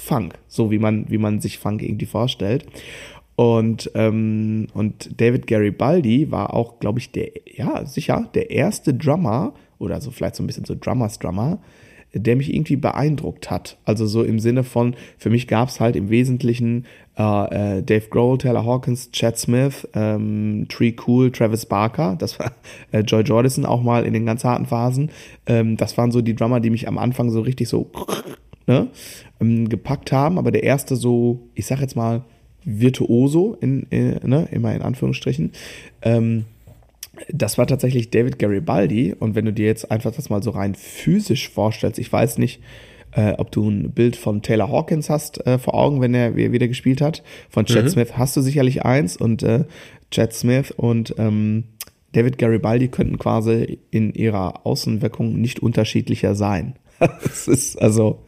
[0.00, 2.64] Funk, so wie man, wie man sich Funk irgendwie vorstellt.
[3.40, 9.54] Und, ähm, und David Garibaldi war auch, glaube ich, der, ja, sicher, der erste Drummer,
[9.78, 11.58] oder so vielleicht so ein bisschen so Drummers Drummer,
[12.12, 13.78] der mich irgendwie beeindruckt hat.
[13.86, 16.84] Also so im Sinne von, für mich gab es halt im Wesentlichen
[17.16, 22.52] äh, äh, Dave Grohl, Taylor Hawkins, Chad Smith, ähm, Tree Cool, Travis Barker, das war
[22.92, 25.10] äh, Joy Jordison auch mal in den ganz harten Phasen.
[25.46, 27.90] Ähm, das waren so die Drummer, die mich am Anfang so richtig so
[28.66, 28.88] ne,
[29.40, 30.36] ähm, gepackt haben.
[30.36, 32.20] Aber der erste so, ich sag jetzt mal,
[32.64, 35.52] Virtuoso, in, in, äh, ne, immer in Anführungsstrichen.
[36.02, 36.44] Ähm,
[37.28, 39.14] das war tatsächlich David Garibaldi.
[39.18, 42.60] Und wenn du dir jetzt einfach das mal so rein physisch vorstellst, ich weiß nicht,
[43.12, 46.68] äh, ob du ein Bild von Taylor Hawkins hast äh, vor Augen, wenn er wieder
[46.68, 47.22] gespielt hat.
[47.48, 47.88] Von Chad mhm.
[47.88, 49.64] Smith hast du sicherlich eins und äh,
[50.10, 51.64] Chad Smith und ähm,
[52.12, 56.74] David Garibaldi könnten quasi in ihrer Außenwirkung nicht unterschiedlicher sein.
[57.24, 58.20] Es ist also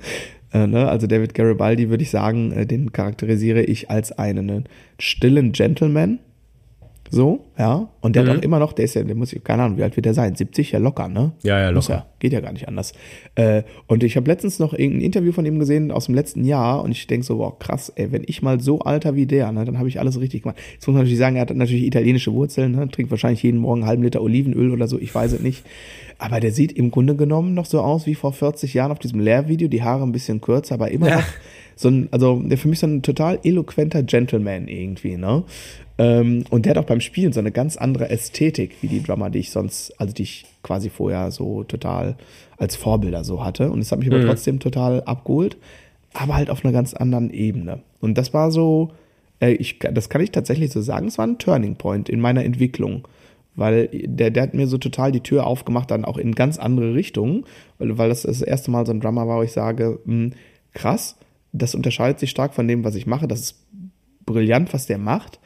[0.53, 0.89] äh, ne?
[0.89, 6.19] Also David Garibaldi würde ich sagen, äh, den charakterisiere ich als einen stillen Gentleman.
[7.15, 7.91] So, ja.
[8.01, 8.29] Und der mhm.
[8.29, 10.07] hat auch immer noch, der ist ja, der muss ich, keine Ahnung, wie alt wird
[10.07, 10.35] der sein?
[10.35, 11.33] 70 ja locker, ne?
[11.43, 11.93] Ja, ja, locker.
[11.93, 12.95] Ja, geht ja gar nicht anders.
[13.35, 16.83] Äh, und ich habe letztens noch irgendein Interview von ihm gesehen aus dem letzten Jahr
[16.83, 19.67] und ich denke so, wow, krass, ey, wenn ich mal so alter wie der, ne,
[19.67, 20.57] dann habe ich alles richtig gemacht.
[20.73, 22.89] Jetzt muss man natürlich sagen, er hat natürlich italienische Wurzeln, ne?
[22.89, 25.65] Trinkt wahrscheinlich jeden Morgen einen halben Liter Olivenöl oder so, ich weiß es nicht.
[26.17, 29.21] Aber der sieht im Grunde genommen noch so aus wie vor 40 Jahren auf diesem
[29.21, 31.17] Lehrvideo, die Haare ein bisschen kürzer, aber immer ja.
[31.17, 31.25] noch
[31.77, 35.45] so ein, also der für mich so ein total eloquenter Gentleman irgendwie, ne?
[35.99, 39.31] Ähm, und der hat auch beim Spielen so eine ganz andere Ästhetik wie die Drummer,
[39.31, 42.17] die ich sonst, also die ich quasi vorher so total
[42.57, 43.71] als Vorbilder so hatte.
[43.71, 44.15] Und das hat mich mhm.
[44.15, 45.57] aber trotzdem total abgeholt,
[46.15, 47.81] aber halt auf einer ganz anderen Ebene.
[48.01, 48.93] Und das war so,
[49.41, 52.45] äh, ich, das kann ich tatsächlich so sagen, es war ein Turning Point in meiner
[52.45, 53.07] Entwicklung
[53.55, 56.95] weil der, der hat mir so total die Tür aufgemacht, dann auch in ganz andere
[56.95, 57.45] Richtungen,
[57.79, 60.33] weil, weil das das erste Mal so ein Drummer war, wo ich sage, mh, hm,
[60.73, 61.17] krass,
[61.53, 63.67] das unterscheidet sich stark von dem, was ich mache, das ist
[64.25, 65.39] brillant, was der macht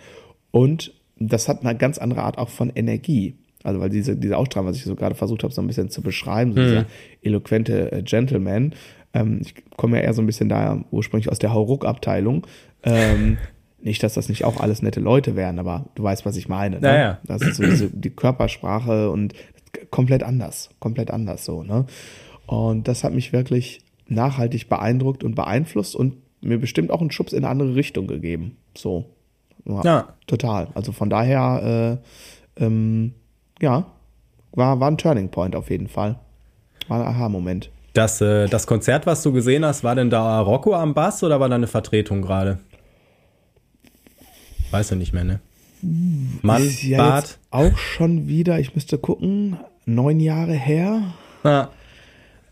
[0.57, 3.37] und das hat eine ganz andere Art auch von Energie.
[3.63, 6.01] Also weil diese, diese Ausstrahlung, was ich so gerade versucht habe, so ein bisschen zu
[6.01, 6.65] beschreiben, so mhm.
[6.65, 6.87] dieser
[7.21, 8.75] eloquente äh, Gentleman,
[9.13, 12.47] ähm, ich komme ja eher so ein bisschen da ursprünglich aus der Hauruck-Abteilung,
[12.85, 13.37] ähm,
[13.83, 16.77] nicht, dass das nicht auch alles nette Leute wären, aber du weißt, was ich meine.
[16.77, 16.89] Ne?
[16.89, 17.19] Naja.
[17.25, 19.35] Das ist so diese, die Körpersprache und
[19.91, 21.65] komplett anders, komplett anders so.
[21.65, 21.85] Ne?
[22.47, 27.35] Und das hat mich wirklich nachhaltig beeindruckt und beeinflusst und mir bestimmt auch einen Schubs
[27.35, 28.57] in eine andere Richtung gegeben.
[28.75, 29.05] So.
[29.67, 29.83] Ja.
[29.85, 30.09] ja.
[30.27, 30.69] Total.
[30.75, 32.01] Also von daher,
[32.59, 33.15] äh, ähm,
[33.61, 33.87] ja,
[34.53, 36.17] war, war ein Turning Point auf jeden Fall.
[36.89, 37.71] War ein Aha-Moment.
[37.93, 41.41] Das, äh, das Konzert, was du gesehen hast, war denn da Rocco am Bass oder
[41.41, 42.59] war da eine Vertretung gerade?
[44.71, 45.41] Weiß er nicht mehr, ne?
[46.43, 47.39] Mann, ist ja Bart.
[47.51, 51.15] auch schon wieder, ich müsste gucken, neun Jahre her.
[51.45, 51.71] Ja.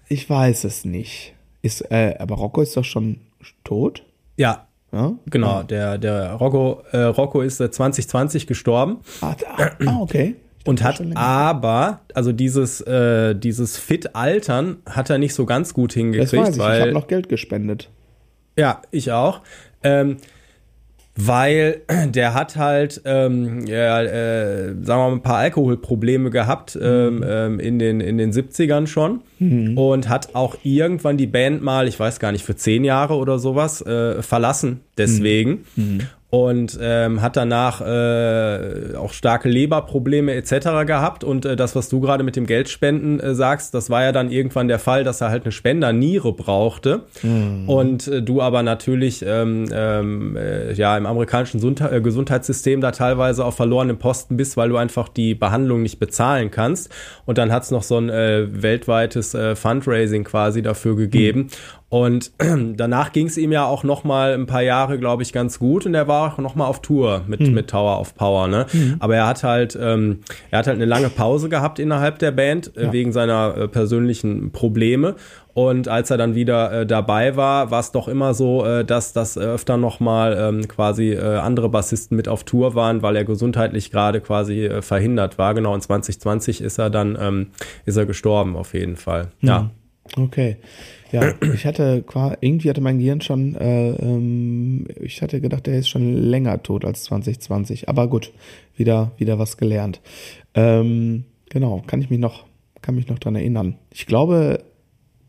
[0.08, 1.34] Ich weiß es nicht.
[1.62, 3.20] Ist, äh, aber Rocco ist doch schon
[3.64, 4.04] tot?
[4.36, 4.66] Ja.
[4.94, 5.12] Ja?
[5.26, 8.98] Genau, der, der Rocco, äh, Rocco ist 2020 gestorben.
[9.20, 10.36] Ah, ah okay.
[10.66, 16.32] Und hat aber, also dieses, äh, dieses Fit-Altern hat er nicht so ganz gut hingekriegt.
[16.32, 17.90] Das weiß ich, weil, ich habe noch Geld gespendet.
[18.56, 19.42] Ja, ich auch.
[19.82, 20.16] Ähm,
[21.16, 27.16] weil der hat halt, ähm, ja, äh, sagen wir mal, ein paar Alkoholprobleme gehabt ähm,
[27.16, 27.24] mhm.
[27.26, 29.78] ähm, in, den, in den 70ern schon mhm.
[29.78, 33.38] und hat auch irgendwann die Band mal, ich weiß gar nicht, für zehn Jahre oder
[33.38, 35.64] sowas äh, verlassen deswegen.
[35.76, 36.00] Mhm.
[36.34, 40.84] Und ähm, hat danach äh, auch starke Leberprobleme etc.
[40.84, 41.22] gehabt.
[41.22, 44.32] Und äh, das, was du gerade mit dem Geldspenden äh, sagst, das war ja dann
[44.32, 47.02] irgendwann der Fall, dass er halt eine Spenderniere brauchte.
[47.22, 47.68] Mhm.
[47.68, 52.90] Und äh, du aber natürlich ähm, ähm, äh, ja im amerikanischen Gesundheit äh, Gesundheitssystem da
[52.90, 56.92] teilweise auf verlorenem Posten bist, weil du einfach die Behandlung nicht bezahlen kannst.
[57.26, 61.42] Und dann hat es noch so ein weltweites Fundraising quasi dafür gegeben.
[61.42, 61.48] Mhm.
[61.94, 62.32] Und
[62.76, 65.86] danach ging es ihm ja auch noch mal ein paar Jahre, glaube ich, ganz gut.
[65.86, 67.54] Und er war auch noch mal auf Tour mit, mhm.
[67.54, 68.48] mit Tower of Power.
[68.48, 68.66] Ne?
[68.72, 68.96] Mhm.
[68.98, 70.18] Aber er hat halt, ähm,
[70.50, 72.92] er hat halt eine lange Pause gehabt innerhalb der Band äh, ja.
[72.92, 75.14] wegen seiner äh, persönlichen Probleme.
[75.52, 79.12] Und als er dann wieder äh, dabei war, war es doch immer so, äh, dass
[79.12, 83.24] das öfter noch mal ähm, quasi äh, andere Bassisten mit auf Tour waren, weil er
[83.24, 85.54] gesundheitlich gerade quasi äh, verhindert war.
[85.54, 87.46] Genau, in 2020 ist er dann ähm,
[87.84, 89.28] ist er gestorben auf jeden Fall.
[89.40, 89.48] Mhm.
[89.48, 89.70] Ja.
[90.16, 90.56] Okay.
[91.12, 92.04] Ja, ich hatte
[92.40, 96.84] irgendwie hatte mein Gehirn schon, äh, ähm, ich hatte gedacht, der ist schon länger tot
[96.84, 97.88] als 2020.
[97.88, 98.32] Aber gut,
[98.76, 100.00] wieder, wieder was gelernt.
[100.54, 102.44] Ähm, genau, kann ich mich noch,
[102.82, 103.78] kann mich noch dran erinnern.
[103.90, 104.64] Ich glaube,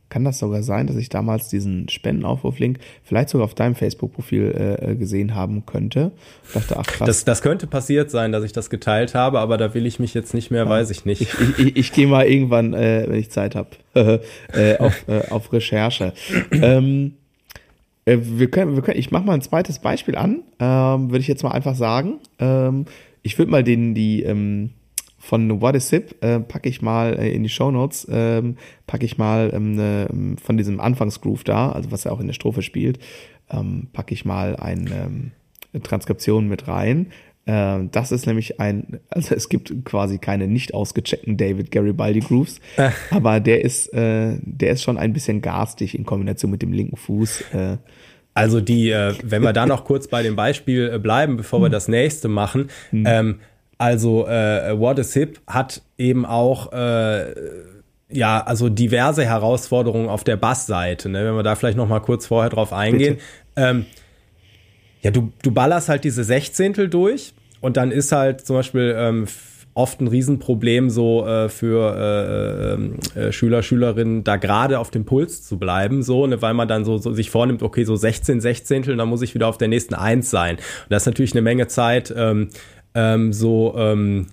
[0.10, 4.92] kann das sogar sein, dass ich damals diesen Spendenaufruf-Link vielleicht sogar auf deinem Facebook-Profil äh,
[4.92, 6.12] äh, gesehen haben könnte.
[6.48, 7.08] Ich dachte, ach krass.
[7.08, 10.14] Das, das könnte passiert sein, dass ich das geteilt habe, aber da will ich mich
[10.14, 10.70] jetzt nicht mehr, ja.
[10.70, 11.22] weiß ich nicht.
[11.22, 13.70] Ich, ich, ich, ich gehe mal irgendwann, äh, wenn ich Zeit habe,
[14.54, 16.14] äh, auf, äh, auf Recherche.
[16.52, 17.14] ähm,
[18.06, 21.28] äh, wir können, wir können, ich mache mal ein zweites Beispiel an, ähm, würde ich
[21.28, 22.20] jetzt mal einfach sagen.
[22.40, 22.86] Ähm,
[23.24, 24.70] ich würde mal den, die, ähm,
[25.26, 29.06] von What is Zip äh, packe ich mal äh, in die Show Notes, ähm, packe
[29.06, 30.08] ich mal ähm, ne,
[30.42, 33.00] von diesem Anfangsgroove da, also was er auch in der Strophe spielt,
[33.50, 35.32] ähm, packe ich mal ein, ähm,
[35.74, 37.08] eine Transkription mit rein.
[37.48, 42.60] Ähm, das ist nämlich ein, also es gibt quasi keine nicht ausgecheckten David Garibaldi Grooves,
[42.78, 42.92] äh.
[43.10, 46.98] aber der ist, äh, der ist schon ein bisschen garstig in Kombination mit dem linken
[46.98, 47.46] Fuß.
[47.52, 47.78] Äh,
[48.36, 51.70] also die, äh, wenn wir da noch kurz bei dem Beispiel äh, bleiben, bevor wir
[51.70, 53.06] das nächste machen, hm.
[53.08, 53.40] ähm,
[53.78, 57.34] also äh, What is Hip hat eben auch äh,
[58.10, 61.26] ja, also diverse Herausforderungen auf der Bassseite, ne?
[61.26, 63.18] wenn wir da vielleicht noch mal kurz vorher drauf eingehen.
[63.58, 63.86] Ähm,
[65.02, 69.28] ja, du, du ballerst halt diese Sechzehntel durch und dann ist halt zum Beispiel ähm,
[69.74, 72.80] oft ein Riesenproblem so äh, für
[73.16, 76.68] äh, äh, Schüler, Schülerinnen, da gerade auf dem Puls zu bleiben, so, ne, weil man
[76.68, 79.68] dann so, so sich vornimmt, okay, so 16 Sechzehntel, dann muss ich wieder auf der
[79.68, 80.56] nächsten Eins sein.
[80.56, 82.50] Und das ist natürlich eine Menge Zeit, ähm,
[82.96, 84.28] ähm, so ähm,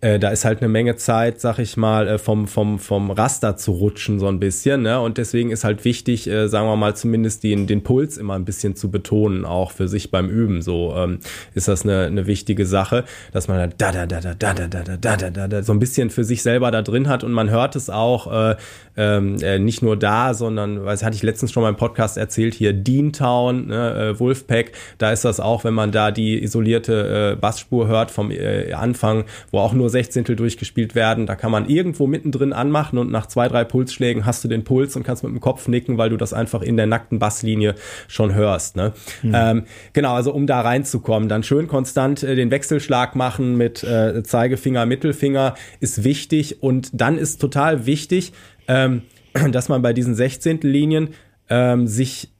[0.00, 3.56] äh, da ist halt eine Menge Zeit, sag ich mal, äh, vom, vom, vom Raster
[3.56, 4.82] zu rutschen, so ein bisschen.
[4.82, 5.00] Ne?
[5.00, 8.44] Und deswegen ist halt wichtig, äh, sagen wir mal, zumindest den, den Puls immer ein
[8.44, 10.62] bisschen zu betonen, auch für sich beim Üben.
[10.62, 11.18] So ähm,
[11.54, 14.96] ist das eine, eine wichtige Sache, dass man da da da da da da da
[14.96, 17.50] da da da da so ein bisschen für sich selber da drin hat und man
[17.50, 18.56] hört es auch äh,
[18.98, 22.54] ähm, äh, nicht nur da, sondern, was hatte ich letztens schon mal im Podcast erzählt,
[22.54, 27.40] hier Deantown, ne, äh, Wolfpack, da ist das auch, wenn man da die isolierte äh,
[27.40, 31.26] Bassspur hört vom äh, Anfang, wo auch nur nur Sechzehntel durchgespielt werden.
[31.26, 34.94] Da kann man irgendwo mittendrin anmachen und nach zwei, drei Pulsschlägen hast du den Puls
[34.96, 37.74] und kannst mit dem Kopf nicken, weil du das einfach in der nackten Basslinie
[38.06, 38.76] schon hörst.
[38.76, 38.92] Ne?
[39.22, 39.32] Mhm.
[39.34, 44.22] Ähm, genau, also um da reinzukommen, dann schön konstant äh, den Wechselschlag machen mit äh,
[44.22, 48.32] Zeigefinger, Mittelfinger ist wichtig und dann ist total wichtig,
[48.66, 49.02] ähm,
[49.52, 51.10] dass man bei diesen Sechzehntellinien
[51.48, 52.30] ähm, sich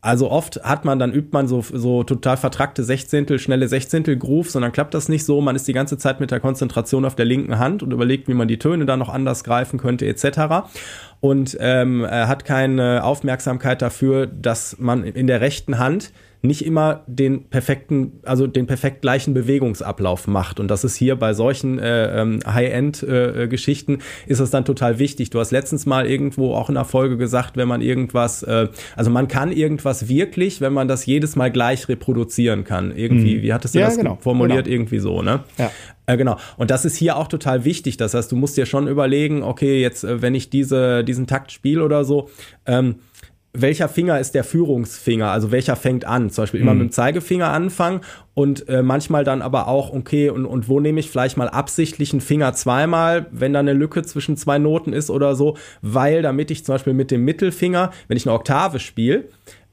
[0.00, 4.54] also oft hat man, dann übt man so, so total vertrackte Sechzehntel, schnelle Sechzehntel Grooves
[4.54, 5.40] und dann klappt das nicht so.
[5.40, 8.34] Man ist die ganze Zeit mit der Konzentration auf der linken Hand und überlegt, wie
[8.34, 10.68] man die Töne dann noch anders greifen könnte etc.
[11.20, 17.44] Und ähm, hat keine Aufmerksamkeit dafür, dass man in der rechten Hand nicht immer den
[17.48, 20.60] perfekten, also den perfekt gleichen Bewegungsablauf macht.
[20.60, 25.30] Und das ist hier bei solchen äh, ähm, High-End-Geschichten äh, ist es dann total wichtig.
[25.30, 29.10] Du hast letztens mal irgendwo auch in der Folge gesagt, wenn man irgendwas, äh, also
[29.10, 32.96] man kann irgendwas wirklich, wenn man das jedes Mal gleich reproduzieren kann.
[32.96, 33.42] Irgendwie, mhm.
[33.42, 34.66] wie hattest du ja, das genau, formuliert?
[34.66, 34.74] Genau.
[34.74, 35.40] Irgendwie so, ne?
[35.58, 35.72] Ja.
[36.06, 36.38] Äh, genau.
[36.56, 37.96] Und das ist hier auch total wichtig.
[37.96, 41.52] Das heißt, du musst dir schon überlegen, okay, jetzt, äh, wenn ich diese, diesen Takt
[41.52, 42.30] spiele oder so,
[42.64, 42.96] ähm,
[43.60, 46.30] welcher Finger ist der Führungsfinger, also welcher fängt an.
[46.30, 46.80] Zum Beispiel immer mhm.
[46.80, 48.00] mit dem Zeigefinger anfangen
[48.34, 52.12] und äh, manchmal dann aber auch, okay, und, und wo nehme ich vielleicht mal absichtlich
[52.12, 56.50] einen Finger zweimal, wenn da eine Lücke zwischen zwei Noten ist oder so, weil damit
[56.50, 59.24] ich zum Beispiel mit dem Mittelfinger, wenn ich eine Oktave spiele,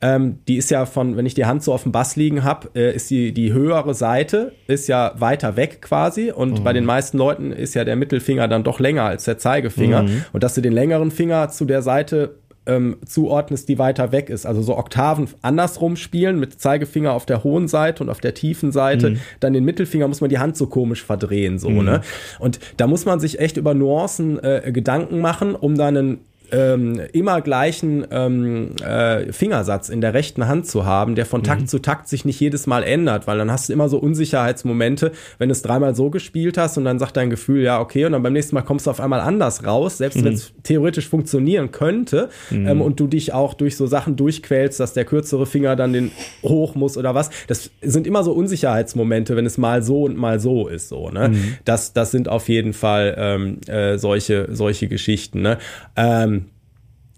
[0.02, 2.70] ähm, die ist ja von, wenn ich die Hand so auf dem Bass liegen habe,
[2.76, 6.64] äh, ist die, die höhere Seite ist ja weiter weg quasi und mhm.
[6.64, 10.26] bei den meisten Leuten ist ja der Mittelfinger dann doch länger als der Zeigefinger mhm.
[10.34, 14.46] und dass du den längeren Finger zu der Seite ähm, zuordnest, die weiter weg ist.
[14.46, 18.72] Also so Oktaven andersrum spielen, mit Zeigefinger auf der hohen Seite und auf der tiefen
[18.72, 19.12] Seite.
[19.12, 19.20] Mhm.
[19.40, 21.86] Dann den Mittelfinger muss man die Hand so komisch verdrehen, so, mhm.
[21.86, 22.02] ne?
[22.40, 26.20] Und da muss man sich echt über Nuancen äh, Gedanken machen, um dann einen
[26.52, 31.62] ähm, immer gleichen ähm, äh, Fingersatz in der rechten Hand zu haben, der von Takt
[31.62, 31.68] mhm.
[31.68, 35.50] zu Takt sich nicht jedes Mal ändert, weil dann hast du immer so Unsicherheitsmomente, wenn
[35.50, 38.24] du es dreimal so gespielt hast und dann sagt dein Gefühl, ja, okay, und dann
[38.24, 40.26] beim nächsten Mal kommst du auf einmal anders raus, selbst mhm.
[40.26, 42.68] wenn es theoretisch funktionieren könnte mhm.
[42.68, 46.12] ähm, und du dich auch durch so Sachen durchquälst, dass der kürzere Finger dann den
[46.44, 47.30] hoch muss oder was.
[47.48, 51.30] Das sind immer so Unsicherheitsmomente, wenn es mal so und mal so ist, so, ne?
[51.30, 51.58] Mhm.
[51.66, 55.58] Das, das sind auf jeden Fall ähm, äh, solche, solche Geschichten, ne?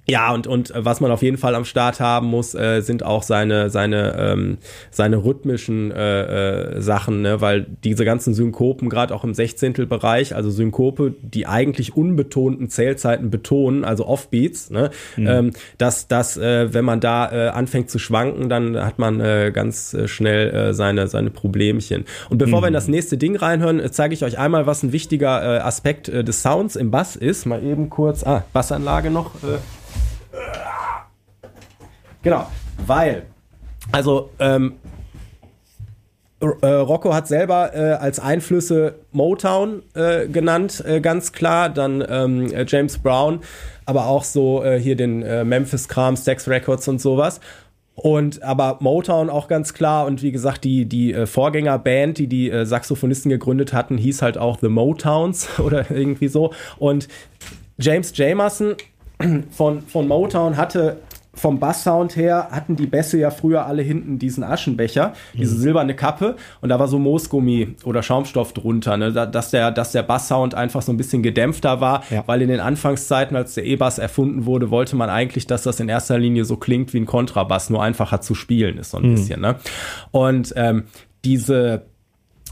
[0.10, 3.24] Ja, und, und was man auf jeden Fall am Start haben muss, äh, sind auch
[3.24, 4.58] seine, seine, ähm,
[4.89, 7.41] seine rhythmischen äh, äh, Sachen, ne?
[7.41, 13.84] weil diese ganzen Synkopen, gerade auch im Sechzehntelbereich, also Synkope, die eigentlich unbetonten Zählzeiten betonen,
[13.84, 14.91] also Offbeats, ne?
[15.17, 15.28] Mhm.
[15.28, 19.52] Ähm, dass, dass äh, wenn man da äh, anfängt zu schwanken, dann hat man äh,
[19.54, 22.06] ganz äh, schnell äh, seine, seine Problemchen.
[22.30, 22.63] Und bevor mhm.
[22.63, 25.60] wir in das nächste Ding reinhören, äh, zeige ich euch einmal, was ein wichtiger äh,
[25.60, 27.46] Aspekt äh, des Sounds im Bass ist.
[27.46, 29.36] Mal eben kurz, ah, Bassanlage noch.
[29.43, 29.58] Äh.
[32.23, 32.47] Genau,
[32.86, 33.23] weil,
[33.91, 34.73] also, ähm,
[36.39, 41.69] äh, Rocco hat selber äh, als Einflüsse Motown äh, genannt, äh, ganz klar.
[41.69, 43.39] Dann ähm, äh, James Brown,
[43.86, 47.39] aber auch so hier den Memphis-Kram, Stax Records und sowas.
[48.00, 52.52] Und aber Motown auch ganz klar und wie gesagt die die äh, Vorgängerband, die die
[52.52, 56.54] äh, Saxophonisten gegründet hatten, hieß halt auch The Motowns oder irgendwie so.
[56.78, 57.08] Und
[57.80, 58.76] James Jamerson
[59.51, 61.01] von von Motown hatte
[61.38, 65.60] vom Basssound her hatten die Bässe ja früher alle hinten diesen Aschenbecher, diese mhm.
[65.60, 70.03] silberne Kappe und da war so Moosgummi oder Schaumstoff drunter, ne, dass der, dass der
[70.03, 72.23] Basssound einfach so ein bisschen gedämpfter war, ja.
[72.25, 75.89] weil in den Anfangszeiten, als der E-Bass erfunden wurde, wollte man eigentlich, dass das in
[75.89, 79.15] erster Linie so klingt wie ein Kontrabass, nur einfacher zu spielen ist so ein mhm.
[79.15, 79.56] bisschen, ne?
[80.12, 80.86] Und ähm,
[81.23, 81.86] diese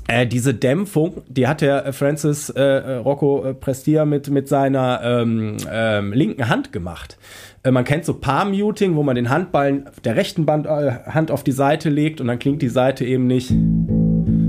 [0.07, 2.61] äh, diese Dämpfung, die hat der Francis äh,
[2.97, 7.17] Rocco äh, Prestia mit, mit seiner ähm, ähm, linken Hand gemacht.
[7.63, 11.43] Äh, man kennt so Palm-Muting, wo man den Handballen der rechten Band, äh, Hand auf
[11.43, 13.51] die Seite legt und dann klingt die Seite eben nicht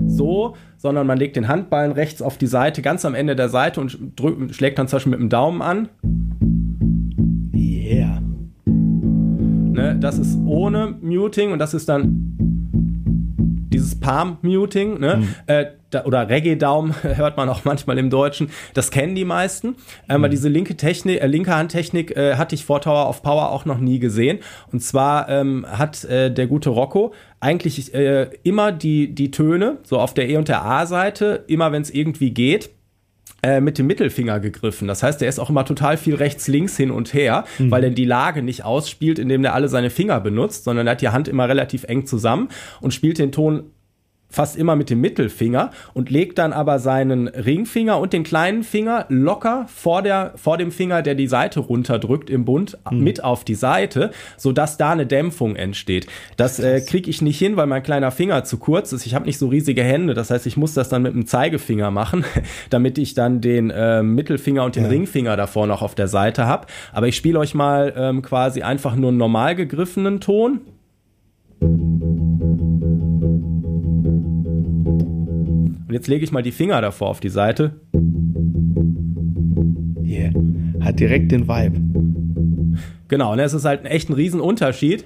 [0.08, 3.80] so, sondern man legt den Handballen rechts auf die Seite, ganz am Ende der Seite
[3.80, 5.88] und drückt, schlägt dann zum Beispiel mit dem Daumen an.
[7.54, 8.20] Yeah.
[8.66, 12.45] Ne, das ist ohne Muting und das ist dann
[14.00, 15.16] Palm-Muting, ne?
[15.18, 15.34] Mhm.
[15.46, 18.50] Äh, da, oder Reggae-Daumen hört man auch manchmal im Deutschen.
[18.74, 19.68] Das kennen die meisten.
[19.68, 20.14] Ähm, mhm.
[20.14, 23.64] Aber diese linke Technik, äh, linke Handtechnik äh, hatte ich vor Tower of Power auch
[23.64, 24.38] noch nie gesehen.
[24.72, 29.98] Und zwar ähm, hat äh, der gute Rocco eigentlich äh, immer die, die Töne, so
[29.98, 32.70] auf der E- und der A-Seite, immer wenn es irgendwie geht,
[33.42, 34.88] äh, mit dem Mittelfinger gegriffen.
[34.88, 37.70] Das heißt, er ist auch immer total viel rechts, links hin und her, mhm.
[37.70, 41.00] weil er die Lage nicht ausspielt, indem er alle seine Finger benutzt, sondern er hat
[41.00, 42.48] die Hand immer relativ eng zusammen
[42.80, 43.70] und spielt den Ton
[44.28, 49.06] fast immer mit dem Mittelfinger und legt dann aber seinen Ringfinger und den kleinen Finger
[49.08, 53.02] locker vor, der, vor dem Finger, der die Seite runterdrückt im Bund, mhm.
[53.02, 56.06] mit auf die Seite, sodass da eine Dämpfung entsteht.
[56.36, 59.06] Das äh, kriege ich nicht hin, weil mein kleiner Finger zu kurz ist.
[59.06, 61.90] Ich habe nicht so riesige Hände, das heißt, ich muss das dann mit dem Zeigefinger
[61.90, 62.24] machen,
[62.70, 64.90] damit ich dann den äh, Mittelfinger und den ja.
[64.90, 66.66] Ringfinger davor noch auf der Seite habe.
[66.92, 70.60] Aber ich spiele euch mal ähm, quasi einfach nur einen normal gegriffenen Ton.
[75.86, 77.80] Und jetzt lege ich mal die Finger davor auf die Seite.
[80.04, 80.32] Yeah.
[80.80, 81.80] Hat direkt den Vibe.
[83.08, 85.04] Genau, und es ist halt ein echt ein Riesenunterschied.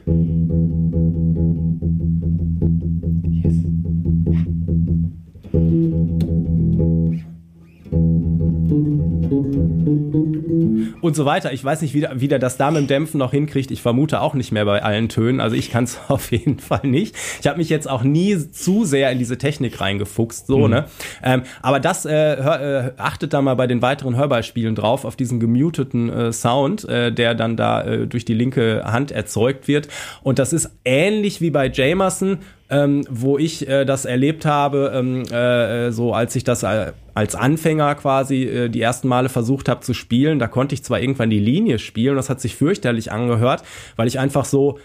[11.00, 11.52] Und so weiter.
[11.52, 13.70] Ich weiß nicht, wie, wie der das da mit dem Dämpfen noch hinkriegt.
[13.70, 15.40] Ich vermute auch nicht mehr bei allen Tönen.
[15.40, 17.14] Also ich kann es auf jeden Fall nicht.
[17.40, 20.70] Ich habe mich jetzt auch nie zu sehr in diese Technik reingefuchst, so, mhm.
[20.70, 20.84] ne?
[21.22, 25.16] Ähm, aber das äh, hör, äh, achtet da mal bei den weiteren Hörbeispielen drauf, auf
[25.16, 29.88] diesen gemuteten äh, Sound, äh, der dann da äh, durch die linke Hand erzeugt wird.
[30.22, 32.38] Und das ist ähnlich wie bei Jamerson
[32.70, 37.34] ähm, wo ich äh, das erlebt habe, ähm, äh, so als ich das äh, als
[37.34, 40.38] Anfänger quasi äh, die ersten Male versucht habe zu spielen.
[40.38, 43.62] Da konnte ich zwar irgendwann die Linie spielen, das hat sich fürchterlich angehört,
[43.96, 44.78] weil ich einfach so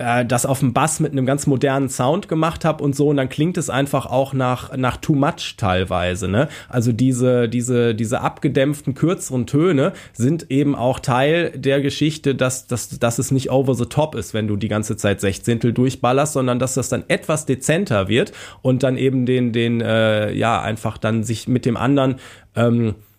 [0.00, 3.16] äh, das auf dem Bass mit einem ganz modernen Sound gemacht habe und so und
[3.16, 6.48] dann klingt es einfach auch nach nach too much teilweise, ne?
[6.68, 12.98] Also diese diese diese abgedämpften kürzeren Töne sind eben auch Teil der Geschichte, dass dass
[12.98, 16.58] dass es nicht over the top ist, wenn du die ganze Zeit Sechzehntel durchballerst, sondern
[16.58, 18.32] dass das dann etwas dezenter wird
[18.62, 22.16] und dann eben den den äh, ja einfach dann sich mit dem anderen
[22.56, 23.09] ähm, äh,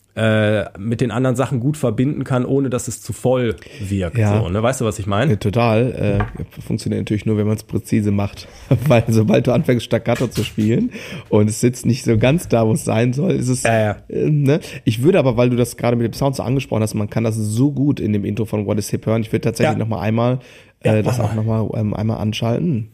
[0.78, 4.18] mit den anderen Sachen gut verbinden kann, ohne dass es zu voll wirkt.
[4.18, 4.42] Ja.
[4.42, 4.62] So, ne?
[4.62, 5.32] Weißt du, was ich meine?
[5.32, 6.28] Ja, total.
[6.30, 8.48] Äh, funktioniert natürlich nur, wenn man es präzise macht.
[8.88, 10.92] Weil sobald du anfängst, Staccato zu spielen
[11.30, 13.64] und es sitzt nicht so ganz da, wo es sein soll, ist es.
[13.64, 13.98] Ja.
[14.10, 14.60] Äh, ne?
[14.84, 17.24] Ich würde aber, weil du das gerade mit dem Sound so angesprochen hast, man kann
[17.24, 19.22] das so gut in dem Intro von What is Hip hören.
[19.22, 19.80] Ich würde tatsächlich ja.
[19.80, 20.40] noch mal einmal
[20.82, 22.90] äh, das auch noch mal ähm, einmal anschalten.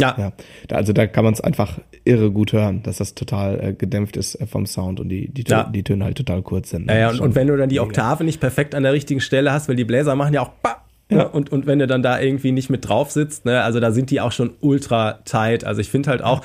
[0.00, 0.14] Ja.
[0.18, 0.32] ja.
[0.76, 4.34] Also da kann man es einfach irre gut hören, dass das total äh, gedämpft ist
[4.36, 5.64] äh, vom Sound und die, die, ja.
[5.64, 6.86] die Töne halt total kurz sind.
[6.86, 6.94] Ne?
[6.94, 9.52] Ja, ja und, und, wenn du dann die Oktave nicht perfekt an der richtigen Stelle
[9.52, 10.52] hast, weil die Bläser machen ja auch
[11.10, 11.16] ja.
[11.16, 11.28] Ne?
[11.28, 14.10] Und, und wenn du dann da irgendwie nicht mit drauf sitzt, ne, also da sind
[14.10, 15.64] die auch schon ultra tight.
[15.64, 16.42] Also ich finde halt auch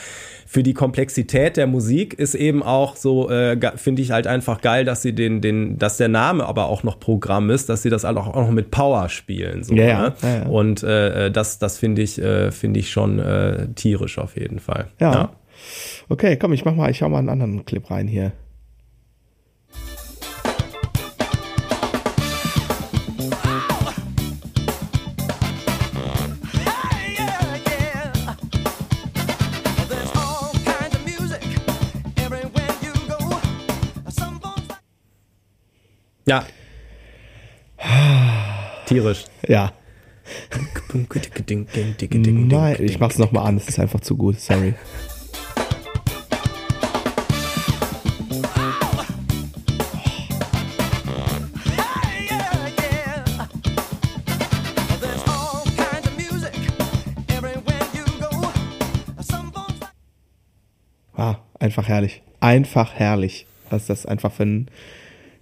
[0.56, 4.86] für die Komplexität der Musik ist eben auch so, äh, finde ich halt einfach geil,
[4.86, 8.06] dass sie den, den, dass der Name aber auch noch Programm ist, dass sie das
[8.06, 9.66] auch, auch noch mit Power spielen.
[9.66, 10.14] So, ja, ne?
[10.22, 10.45] ja, ja.
[10.45, 14.86] Und äh, das, das finde ich, äh, finde ich schon äh, tierisch auf jeden Fall.
[14.97, 15.12] Ja.
[15.12, 15.30] ja.
[16.08, 18.32] Okay, komm, ich mach mal, ich hau mal einen anderen Clip rein hier.
[36.28, 36.43] Ja.
[38.88, 39.26] Tierisch.
[39.47, 39.73] Ja.
[42.11, 44.73] Nein, ich mach's nochmal an, es ist einfach zu gut, sorry.
[61.15, 62.23] Ah, einfach herrlich.
[62.39, 63.45] Einfach herrlich.
[63.69, 64.71] Was ist das einfach für ein,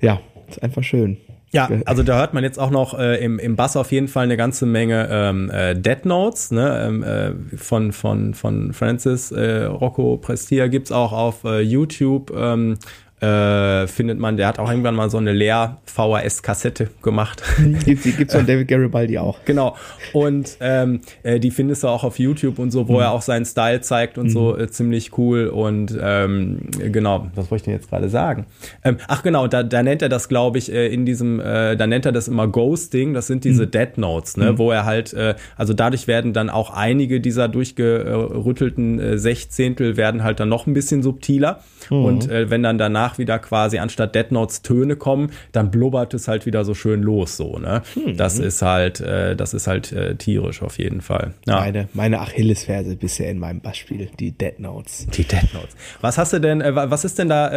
[0.02, 1.18] ja, ist einfach schön.
[1.54, 4.24] Ja, also da hört man jetzt auch noch äh, im, im Bass auf jeden Fall
[4.24, 6.84] eine ganze Menge ähm, äh, Dead Notes ne?
[6.84, 12.34] ähm, äh, von, von, von Francis äh, Rocco Prestia gibt's auch auf äh, YouTube.
[12.36, 12.80] Ähm,
[13.24, 17.42] äh, findet man, der hat auch irgendwann mal so eine Leer-VHS-Kassette gemacht.
[17.86, 19.40] Gibt es von David Garibaldi auch.
[19.46, 19.78] Genau.
[20.12, 23.00] Und ähm, äh, die findest du auch auf YouTube und so, wo mhm.
[23.00, 24.32] er auch seinen Style zeigt und mhm.
[24.32, 25.48] so, äh, ziemlich cool.
[25.48, 28.46] Und ähm, genau, was wollte ich denn jetzt gerade sagen?
[28.84, 32.06] Ähm, ach genau, da, da nennt er das, glaube ich, äh, in diesem, da nennt
[32.06, 33.72] er das immer Ghosting, das sind diese mhm.
[33.72, 34.58] Dead Notes, ne, mhm.
[34.58, 35.16] wo er halt,
[35.56, 41.04] also dadurch werden dann auch einige dieser durchgerüttelten Sechzehntel werden halt dann noch ein bisschen
[41.04, 41.62] subtiler.
[41.90, 42.06] Mhm.
[42.06, 46.46] Und wenn dann danach wieder quasi anstatt Dead Notes Töne kommen, dann blubbert es halt
[46.46, 47.82] wieder so schön los, so, ne?
[47.96, 48.18] Mhm.
[48.18, 51.34] Das ist halt, äh, das ist halt äh, tierisch auf jeden Fall.
[51.48, 51.60] Ja.
[51.60, 55.08] Meine, meine Achillesferse bisher in meinem Beispiel, die Dead Notes.
[55.08, 55.76] Die Dead Notes.
[56.02, 57.50] Was hast du denn, äh, was ist denn da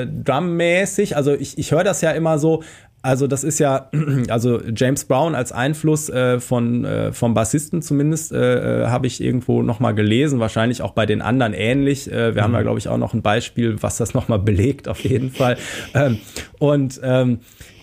[0.00, 1.16] äh, drummäßig?
[1.16, 2.62] Also ich, ich höre das ja immer so,
[3.02, 3.90] also das ist ja,
[4.28, 9.22] also James Brown als Einfluss äh, von äh, vom Bassisten zumindest äh, äh habe ich
[9.22, 12.10] irgendwo noch mal gelesen, wahrscheinlich auch bei den anderen ähnlich.
[12.10, 12.44] Äh, wir mhm.
[12.44, 15.30] haben da glaube ich auch noch ein Beispiel, was das noch mal belegt auf jeden
[15.30, 15.56] Fall.
[15.94, 16.18] Ähm,
[16.58, 17.40] und ähm,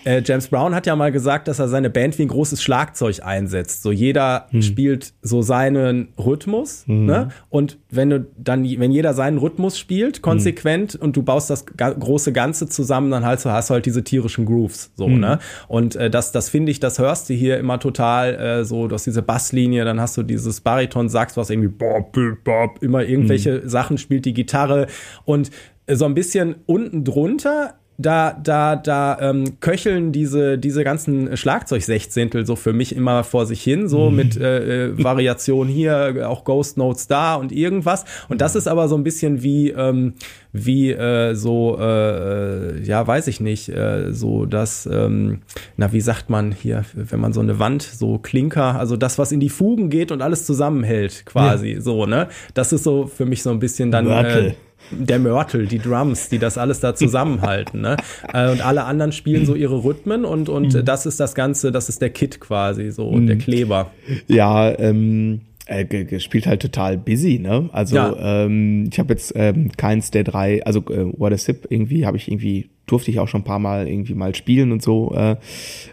[0.08, 3.22] äh, James Brown hat ja mal gesagt, dass er seine Band wie ein großes Schlagzeug
[3.22, 3.82] einsetzt.
[3.82, 4.62] So jeder hm.
[4.62, 7.04] spielt so seinen Rhythmus, hm.
[7.04, 7.28] ne?
[7.50, 11.02] Und wenn du dann, wenn jeder seinen Rhythmus spielt, konsequent, hm.
[11.02, 14.46] und du baust das große Ganze zusammen, dann halt so, hast du halt diese tierischen
[14.46, 15.20] Grooves, so, hm.
[15.20, 15.40] ne?
[15.66, 18.94] Und äh, das, das finde ich, das hörst du hier immer total äh, so, du
[18.94, 23.68] hast diese Basslinie, dann hast du dieses Bariton-Sax, was irgendwie bop, bop, immer irgendwelche hm.
[23.68, 24.86] Sachen spielt, die Gitarre
[25.26, 25.50] und
[25.90, 32.54] so ein bisschen unten drunter da, da, da ähm, köcheln diese, diese ganzen Schlagzeug-Sechzehntel so
[32.54, 34.16] für mich immer vor sich hin, so mhm.
[34.16, 38.04] mit äh, äh, Variation hier, auch Ghost Notes da und irgendwas.
[38.28, 40.14] Und das ist aber so ein bisschen wie, ähm,
[40.52, 45.40] wie äh, so, äh, ja, weiß ich nicht, äh, so das, ähm,
[45.76, 49.32] na, wie sagt man hier, wenn man so eine Wand, so Klinker, also das, was
[49.32, 51.80] in die Fugen geht und alles zusammenhält, quasi, ja.
[51.80, 52.28] so, ne?
[52.54, 54.06] Das ist so für mich so ein bisschen dann.
[54.06, 54.54] Äh,
[54.90, 57.80] der Mörtel, die Drums, die das alles da zusammenhalten.
[57.80, 57.96] Ne?
[58.32, 60.84] Äh, und alle anderen spielen so ihre Rhythmen und, und mhm.
[60.84, 63.26] das ist das Ganze, das ist der Kit quasi, so mhm.
[63.26, 63.90] der Kleber.
[64.26, 67.68] Ja, ähm, er spielt halt total busy, ne?
[67.72, 68.44] Also ja.
[68.44, 72.16] ähm, ich habe jetzt ähm, keins der drei, also äh, What a Sip irgendwie habe
[72.16, 75.36] ich irgendwie durfte ich auch schon ein paar Mal irgendwie mal spielen und so äh,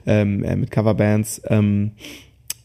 [0.06, 1.42] ähm, äh, mit Coverbands.
[1.50, 1.92] Ähm,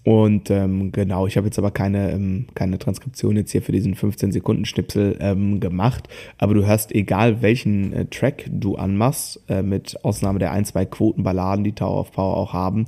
[0.03, 3.95] und ähm, genau, ich habe jetzt aber keine, ähm, keine Transkription jetzt hier für diesen
[3.95, 6.09] 15-Sekunden-Schnipsel ähm, gemacht.
[6.39, 10.87] Aber du hörst, egal welchen äh, Track du anmachst, äh, mit Ausnahme der ein, zwei
[10.87, 12.87] Quotenballaden, die Tower of Power auch haben,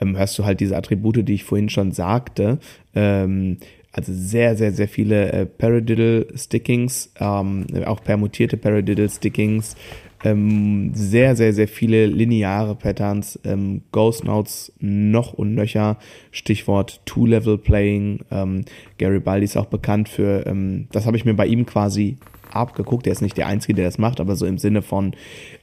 [0.00, 2.58] ähm, hörst du halt diese Attribute, die ich vorhin schon sagte,
[2.94, 3.58] ähm,
[3.96, 9.74] Also sehr, sehr, sehr viele äh, Paradiddle-Stickings, ähm, auch permutierte Paradiddle-Stickings,
[10.22, 15.96] ähm, sehr, sehr, sehr viele lineare Patterns, ähm, Ghost Notes noch und nöcher,
[16.30, 18.20] Stichwort Two-Level-Playing.
[18.30, 18.64] Ähm,
[18.98, 22.18] Gary Baldi ist auch bekannt für, ähm, das habe ich mir bei ihm quasi
[22.52, 23.06] abgeguckt.
[23.06, 25.14] Der ist nicht der Einzige, der das macht, aber so im Sinne von,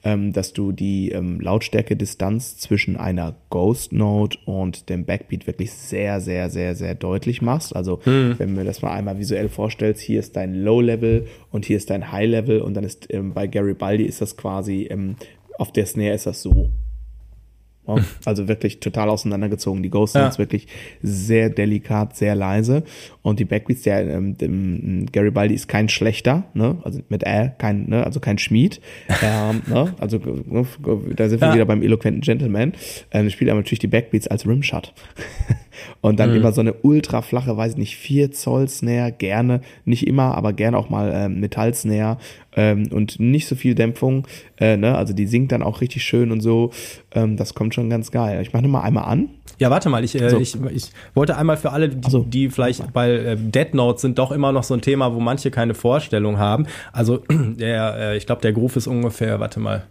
[0.03, 6.21] ähm, dass du die ähm, Lautstärke-Distanz zwischen einer Ghost Note und dem Backbeat wirklich sehr,
[6.21, 7.75] sehr, sehr, sehr deutlich machst.
[7.75, 8.35] Also, mhm.
[8.37, 12.11] wenn du das mal einmal visuell vorstellst, hier ist dein Low-Level und hier ist dein
[12.11, 15.15] High-Level und dann ist ähm, bei Gary Baldi ist das quasi, ähm,
[15.57, 16.69] auf der Snare ist das so.
[18.25, 19.83] Also wirklich total auseinandergezogen.
[19.83, 20.39] Die Ghost Notes ja.
[20.39, 20.67] wirklich
[21.01, 22.83] sehr delikat, sehr leise.
[23.21, 26.77] Und die Backbeats, der ähm, dem, Garibaldi ist kein schlechter, ne?
[26.83, 28.05] Also mit Ä, kein, ne?
[28.05, 28.79] Also kein Schmied.
[29.21, 29.93] ähm, ne?
[29.99, 30.65] Also ne?
[31.15, 31.53] da sind wir ja.
[31.53, 32.73] wieder beim eloquenten Gentleman.
[33.11, 34.93] Ähm, spielt aber natürlich die Backbeats als Rimshot.
[36.01, 36.37] Und dann mhm.
[36.37, 40.53] immer so eine ultra flache, weiß ich nicht, 4 Zoll Snare, gerne, nicht immer, aber
[40.53, 42.17] gerne auch mal ähm, Metall Snare
[42.55, 44.27] ähm, und nicht so viel Dämpfung.
[44.57, 44.95] Äh, ne?
[44.95, 46.71] Also die singt dann auch richtig schön und so.
[47.13, 48.41] Ähm, das kommt schon ganz geil.
[48.41, 49.29] Ich mache mal einmal an.
[49.59, 50.39] Ja, warte mal, ich, äh, so.
[50.39, 52.23] ich, ich wollte einmal für alle, die, so.
[52.23, 55.51] die vielleicht, weil äh, Dead Notes sind doch immer noch so ein Thema, wo manche
[55.51, 56.65] keine Vorstellung haben.
[56.91, 59.83] Also der, äh, ich glaube, der Groove ist ungefähr, warte mal.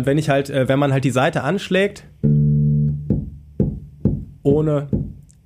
[0.00, 2.04] Und wenn ich halt, äh, wenn man halt die Seite anschlägt,
[4.42, 4.88] ohne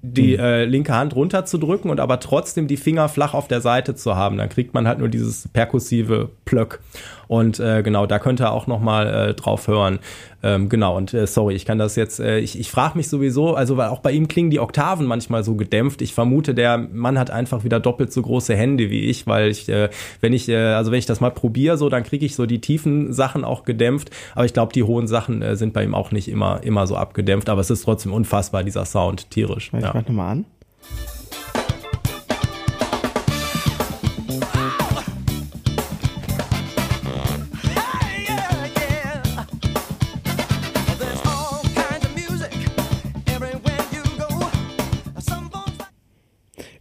[0.00, 0.44] die mhm.
[0.44, 4.36] äh, linke Hand runterzudrücken und aber trotzdem die Finger flach auf der Seite zu haben,
[4.36, 6.78] dann kriegt man halt nur dieses perkussive Plöck.
[7.28, 9.98] Und äh, genau, da könnt ihr auch noch mal äh, drauf hören.
[10.44, 13.54] Ähm, genau, und äh, sorry, ich kann das jetzt, äh, ich, ich frage mich sowieso,
[13.54, 16.02] also weil auch bei ihm klingen die Oktaven manchmal so gedämpft.
[16.02, 19.70] Ich vermute, der Mann hat einfach wieder doppelt so große Hände wie ich, weil ich,
[19.70, 19.88] äh,
[20.20, 22.60] wenn ich, äh, also wenn ich das mal probiere, so, dann kriege ich so die
[22.60, 24.10] tiefen Sachen auch gedämpft.
[24.34, 26.96] Aber ich glaube, die hohen Sachen äh, sind bei ihm auch nicht immer, immer so
[26.96, 27.48] abgedämpft.
[27.48, 29.70] Aber es ist trotzdem unfassbar, dieser Sound, tierisch.
[29.72, 29.92] Ich ja.
[29.94, 30.44] mach nochmal an.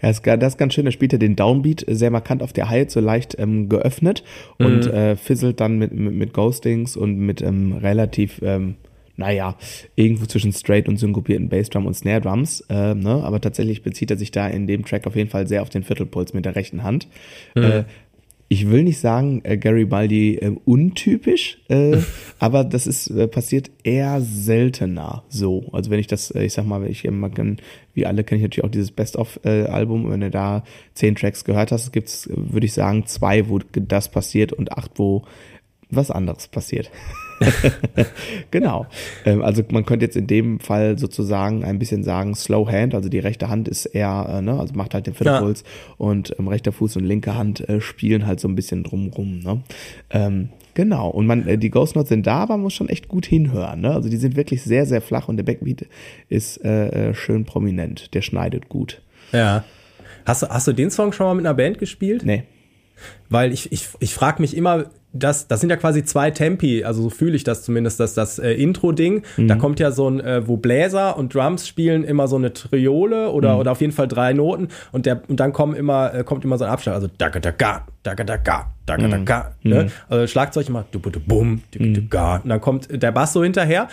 [0.04, 0.86] Ja, das ist ganz schön.
[0.86, 4.24] Da spielt er den Downbeat sehr markant auf der Hi so leicht ähm, geöffnet
[4.58, 4.92] und mhm.
[4.92, 8.76] äh, fizzelt dann mit, mit, mit Ghostings und mit ähm, relativ, ähm,
[9.16, 9.56] naja,
[9.96, 12.62] irgendwo zwischen straight und synkopierten Bassdrum und Snare Drums.
[12.70, 13.24] Äh, ne?
[13.24, 15.84] Aber tatsächlich bezieht er sich da in dem Track auf jeden Fall sehr auf den
[15.84, 17.08] Viertelpuls mit der rechten Hand.
[17.56, 17.64] Mhm.
[17.64, 17.84] Äh,
[18.54, 21.98] ich will nicht sagen, äh, Gary Baldi äh, untypisch, äh,
[22.40, 25.66] aber das ist äh, passiert eher seltener so.
[25.72, 27.58] Also wenn ich das, äh, ich sag mal, ich kann,
[27.96, 30.10] wie alle kenne ich natürlich auch dieses Best-of-Album.
[30.10, 34.10] Wenn du da zehn Tracks gehört hast, gibt es, würde ich sagen, zwei, wo das
[34.10, 35.24] passiert und acht, wo
[35.90, 36.92] was anderes passiert.
[38.52, 38.86] genau.
[39.26, 43.10] Ähm, also man könnte jetzt in dem Fall sozusagen ein bisschen sagen, Slow Hand, also
[43.10, 45.96] die rechte Hand ist eher, äh, ne, also macht halt den Viertelpuls ja.
[45.98, 49.40] und ähm, rechter Fuß und linke Hand äh, spielen halt so ein bisschen drumrum.
[49.40, 49.62] Ne?
[50.10, 53.08] Ähm, Genau, und man, äh, die Ghost Notes sind da, aber man muss schon echt
[53.08, 53.82] gut hinhören.
[53.82, 53.92] Ne?
[53.92, 55.86] Also die sind wirklich sehr, sehr flach und der Backbeat
[56.30, 58.14] ist äh, äh schön prominent.
[58.16, 59.02] Der schneidet gut.
[59.32, 59.64] Ja.
[60.26, 62.24] Hast du, hast du den Song schon mal mit einer Band gespielt?
[62.26, 62.44] Nee.
[63.30, 67.04] Weil ich, ich, ich frage mich immer, das, das sind ja quasi zwei Tempi, also
[67.04, 69.48] so fühle ich das zumindest, dass das äh, Intro-Ding, mhm.
[69.48, 73.30] da kommt ja so ein, äh, wo Bläser und Drums spielen immer so eine Triole
[73.30, 73.60] oder, mhm.
[73.60, 76.58] oder auf jeden Fall drei Noten und der und dann kommen immer, äh, kommt immer
[76.58, 79.92] so ein Abschlag, also da da ga, da da ga, da da ga, ne?
[80.10, 81.62] Also Schlagzeug immer du bum,
[82.10, 83.88] ga, und dann kommt der Bass so hinterher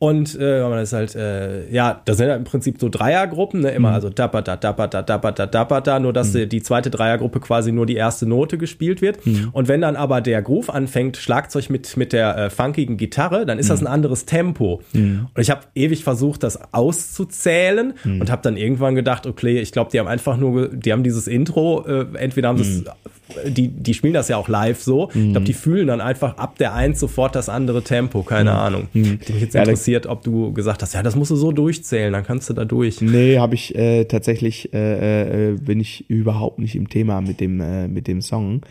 [0.00, 3.60] und äh, das ist halt, äh, ja, da sind ja halt im Prinzip so Dreiergruppen,
[3.60, 3.72] ne?
[3.72, 3.94] Immer, mhm.
[3.96, 6.48] also dappata, dappata, dappata, dappata, nur dass mhm.
[6.48, 9.26] die zweite Dreiergruppe quasi nur die erste Note gespielt wird.
[9.26, 9.50] Mhm.
[9.52, 13.58] Und wenn dann aber der Groove anfängt, Schlagzeug mit, mit der äh, funkigen Gitarre, dann
[13.58, 13.88] ist das mhm.
[13.88, 14.80] ein anderes Tempo.
[14.94, 15.26] Mhm.
[15.34, 18.22] Und ich habe ewig versucht, das auszuzählen mhm.
[18.22, 21.28] und habe dann irgendwann gedacht, okay, ich glaube, die haben einfach nur, die haben dieses
[21.28, 25.10] Intro, äh, entweder haben sie es, äh, die, die spielen das ja auch live so.
[25.12, 28.88] Ich glaube, die fühlen dann einfach ab der Eins sofort das andere Tempo, keine Ahnung.
[28.94, 29.18] Mhm.
[29.18, 32.12] Hätte mich jetzt interessiert interessiert, ob du gesagt hast, ja, das musst du so durchzählen,
[32.12, 33.00] dann kannst du da durch.
[33.00, 37.60] Nee, habe ich äh, tatsächlich, äh, äh, bin ich überhaupt nicht im Thema mit dem,
[37.60, 38.62] äh, mit dem Song.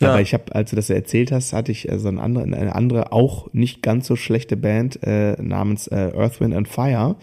[0.00, 0.10] Ja.
[0.10, 2.74] Aber ich habe, als du das erzählt hast, hatte ich äh, so eine andere, eine
[2.74, 7.16] andere, auch nicht ganz so schlechte Band äh, namens äh, Earth, Wind and Fire.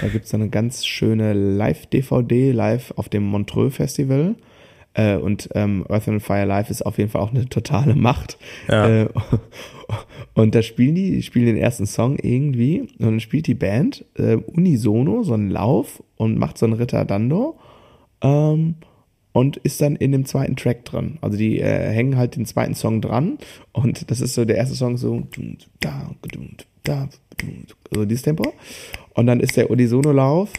[0.00, 4.34] Da gibt's so eine ganz schöne Live-DVD, live auf dem Montreux Festival.
[4.94, 8.38] Äh, und ähm, Earth and Fire Live ist auf jeden Fall auch eine totale Macht.
[8.68, 9.02] Ja.
[9.02, 9.08] Äh,
[10.34, 14.04] und da spielen die, die spielen den ersten Song irgendwie und dann spielt die Band
[14.16, 17.58] äh, unisono so einen Lauf und macht so einen Ritter Dando.
[18.22, 18.76] Ähm,
[19.32, 21.18] und ist dann in dem zweiten Track dran.
[21.20, 23.38] Also die äh, hängen halt den zweiten Song dran
[23.72, 25.22] und das ist so der erste Song so
[25.78, 26.10] da,
[26.82, 27.08] da,
[27.94, 28.52] so dieses Tempo
[29.14, 30.52] und dann ist der Unisono-Lauf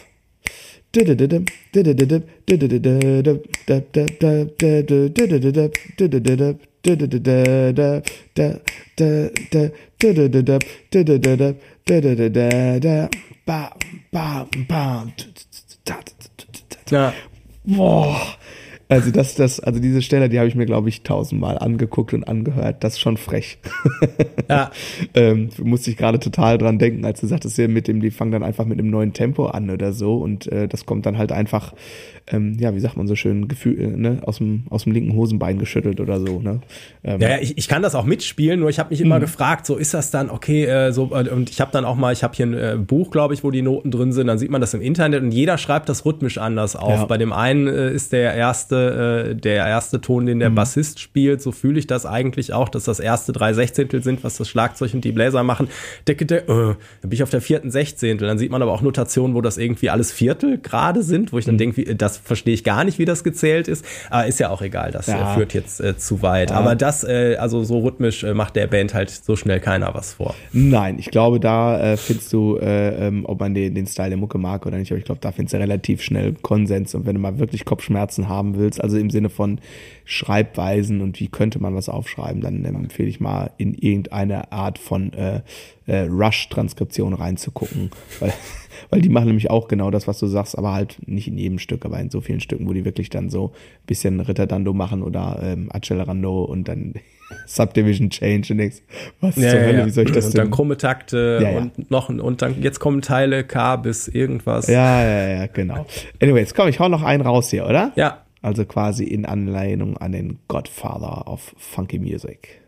[16.90, 17.12] ja.
[17.64, 18.36] Boah.
[18.92, 22.24] Also das, das, also diese Stelle, die habe ich mir, glaube ich, tausendmal angeguckt und
[22.24, 22.84] angehört.
[22.84, 23.58] Das ist schon frech.
[24.48, 24.70] Ja.
[25.14, 28.32] ähm, musste ich gerade total dran denken, als du sagtest, ja, mit dem, die fangen
[28.32, 31.32] dann einfach mit einem neuen Tempo an oder so und äh, das kommt dann halt
[31.32, 31.72] einfach
[32.30, 35.14] ähm, ja, wie sagt man so schön, Gefühl, äh, ne, aus dem, aus dem linken
[35.14, 36.60] Hosenbein geschüttelt oder so, ne?
[37.02, 37.20] Ähm.
[37.20, 39.22] Ja, ich, ich kann das auch mitspielen, nur ich habe mich immer mhm.
[39.22, 42.12] gefragt, so ist das dann, okay, äh, so, äh, und ich habe dann auch mal,
[42.12, 44.50] ich habe hier ein äh, Buch, glaube ich, wo die Noten drin sind, dann sieht
[44.50, 46.90] man das im Internet und jeder schreibt das rhythmisch anders auf.
[46.90, 47.04] Ja.
[47.06, 50.56] Bei dem einen äh, ist der erste, äh, der erste Ton, den der mhm.
[50.56, 54.36] Bassist spielt, so fühle ich das eigentlich auch, dass das erste drei Sechzehntel sind, was
[54.36, 55.68] das Schlagzeug und die Bläser machen.
[56.08, 58.82] Decke, de, äh, dann bin ich auf der vierten Sechzehntel, dann sieht man aber auch
[58.82, 61.72] Notationen, wo das irgendwie alles Viertel gerade sind, wo ich dann mhm.
[61.74, 63.84] denke, das verstehe ich gar nicht, wie das gezählt ist.
[64.10, 65.34] Aber ist ja auch egal, das äh, ja.
[65.34, 66.50] führt jetzt äh, zu weit.
[66.50, 66.56] Ja.
[66.56, 70.14] Aber das, äh, also so rhythmisch äh, macht der Band halt so schnell keiner was
[70.14, 70.34] vor.
[70.52, 74.18] Nein, ich glaube, da äh, findest du, äh, ähm, ob man den, den Style der
[74.18, 76.94] Mucke mag oder nicht, aber ich glaube, da findest du relativ schnell Konsens.
[76.94, 79.60] Und wenn du mal wirklich Kopfschmerzen haben willst, also im Sinne von
[80.04, 85.12] Schreibweisen und wie könnte man was aufschreiben, dann empfehle ich mal in irgendeine Art von
[85.12, 85.42] äh,
[85.86, 87.90] äh, Rush-Transkription reinzugucken.
[88.20, 88.32] Weil
[88.90, 91.58] weil die machen nämlich auch genau das, was du sagst, aber halt nicht in jedem
[91.58, 95.02] Stück, aber in so vielen Stücken, wo die wirklich dann so ein bisschen Ritterdando machen
[95.02, 96.94] oder ähm, Accelerando und dann
[97.46, 98.82] Subdivision Change und nichts.
[99.20, 99.86] Was ja, zur Hölle, ja.
[99.86, 100.44] wie soll ich das Und denn?
[100.44, 104.66] dann krumme Takte ja, und noch und dann jetzt kommen Teile K bis irgendwas.
[104.66, 105.86] Ja, ja, ja, genau.
[106.20, 107.92] Anyways, komm, ich hau noch einen raus hier, oder?
[107.96, 108.21] Ja.
[108.42, 112.60] Also quasi in Anlehnung an den Godfather of Funky Music.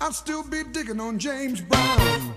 [0.00, 2.34] I'll still be digging on James Brown.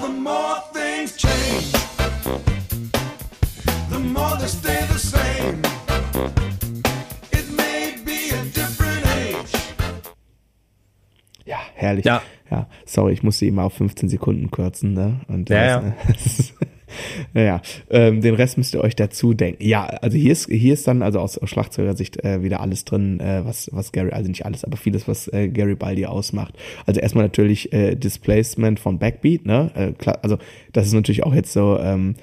[0.00, 1.72] the more things change,
[3.90, 5.60] the more they stay the same.
[7.32, 9.52] It may be a different age.
[11.44, 12.06] Ja, herrlich.
[12.06, 12.22] Ja.
[12.50, 12.66] ja.
[12.86, 15.20] Sorry, ich musste immer auf 15 Sekunden kürzen, ne?
[15.28, 16.54] Und ja, das, ja.
[17.34, 19.62] Naja, ähm, den Rest müsst ihr euch dazu denken.
[19.64, 23.20] Ja, also hier ist, hier ist dann also aus, aus Schlagzeugersicht äh, wieder alles drin,
[23.20, 26.54] äh, was, was Gary, also nicht alles, aber vieles, was äh, Gary Baldi ausmacht.
[26.86, 29.70] Also erstmal natürlich äh, Displacement von Backbeat, ne?
[29.74, 30.38] Äh, also
[30.72, 32.14] das ist natürlich auch jetzt so ähm,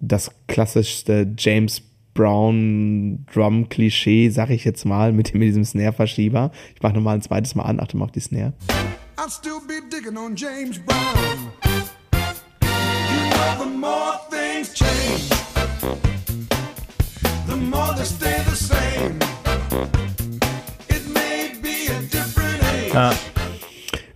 [0.00, 1.82] das klassischste James
[2.14, 6.50] Brown Drum Klischee, sag ich jetzt mal, mit, mit diesem Snare-Verschieber.
[6.74, 8.52] Ich mach nochmal ein zweites Mal an, achte mal auf die Snare.
[9.16, 11.52] I'll still be digging on James Brown
[13.58, 14.14] the more
[14.58, 15.28] things change,
[17.46, 19.18] the more they stay the same.
[20.88, 22.92] It may be a different age.
[22.94, 23.14] Ah.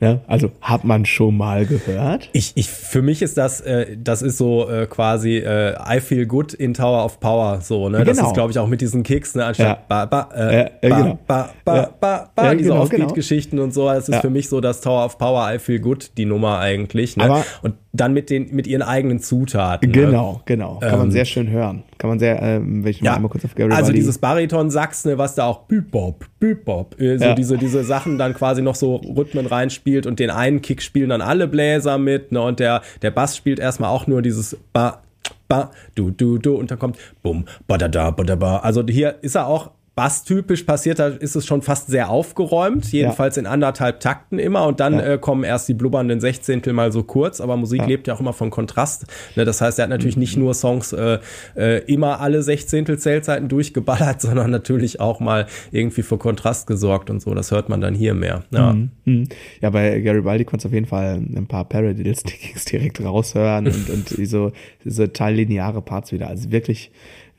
[0.00, 2.28] Ja, also hat man schon mal gehört.
[2.32, 6.26] Ich, ich, für mich ist das, äh, das ist so äh, quasi äh, I feel
[6.26, 8.02] good in Tower of Power, so, ne?
[8.02, 8.30] Das genau.
[8.30, 9.44] ist, glaube ich, auch mit diesen Kicks, ne?
[9.44, 9.84] Anstatt ja.
[9.88, 11.18] ba, ba, äh, ja, ba, genau.
[11.24, 11.90] ba, ba, ja.
[12.00, 13.62] ba, ba, ja, diese genau, Offbeat-Geschichten genau.
[13.62, 13.86] und so.
[13.86, 17.16] Das ist für mich so das Tower of Power, I feel good, die Nummer eigentlich,
[17.16, 17.22] ne?
[17.22, 19.92] Aber und dann mit den, mit ihren eigenen Zutaten.
[19.92, 20.40] Genau, ne?
[20.46, 20.78] genau.
[20.80, 21.82] Kann ähm, man sehr schön hören.
[21.98, 25.18] Kann man sehr, ähm, wenn ich ja, mal kurz auf Gary Also dieses Bariton-Sax, ne,
[25.18, 29.46] was da auch Bebop, Bebop, äh, so diese, diese Sachen dann quasi noch so Rhythmen
[29.46, 33.10] reinspielt spielt und den einen Kick spielen dann alle Bläser mit, ne, und der, der
[33.10, 35.02] Bass spielt erstmal auch nur dieses Ba,
[35.48, 38.58] Ba, Du, Du, Du, und dann kommt Bum, Ba, Da, Da, Ba, Da, Ba.
[38.58, 43.36] Also hier ist er auch Bass-typisch passiert, da ist es schon fast sehr aufgeräumt, jedenfalls
[43.36, 43.40] ja.
[43.40, 45.12] in anderthalb Takten immer und dann ja.
[45.12, 47.86] äh, kommen erst die blubbernden Sechzehntel mal so kurz, aber Musik ja.
[47.86, 49.04] lebt ja auch immer von Kontrast.
[49.36, 50.20] Ne, das heißt, er hat natürlich mhm.
[50.20, 51.18] nicht nur Songs äh,
[51.56, 57.20] äh, immer alle Sechzehntel Zählzeiten durchgeballert, sondern natürlich auch mal irgendwie für Kontrast gesorgt und
[57.20, 57.34] so.
[57.34, 58.44] Das hört man dann hier mehr.
[58.50, 58.92] Ja, mhm.
[59.04, 59.28] Mhm.
[59.60, 64.08] ja bei Garibaldi konntest du auf jeden Fall ein paar Paradiddle-Stickings direkt raushören und, und
[64.08, 64.52] so
[64.84, 66.28] diese teillineare Parts wieder.
[66.28, 66.90] Also wirklich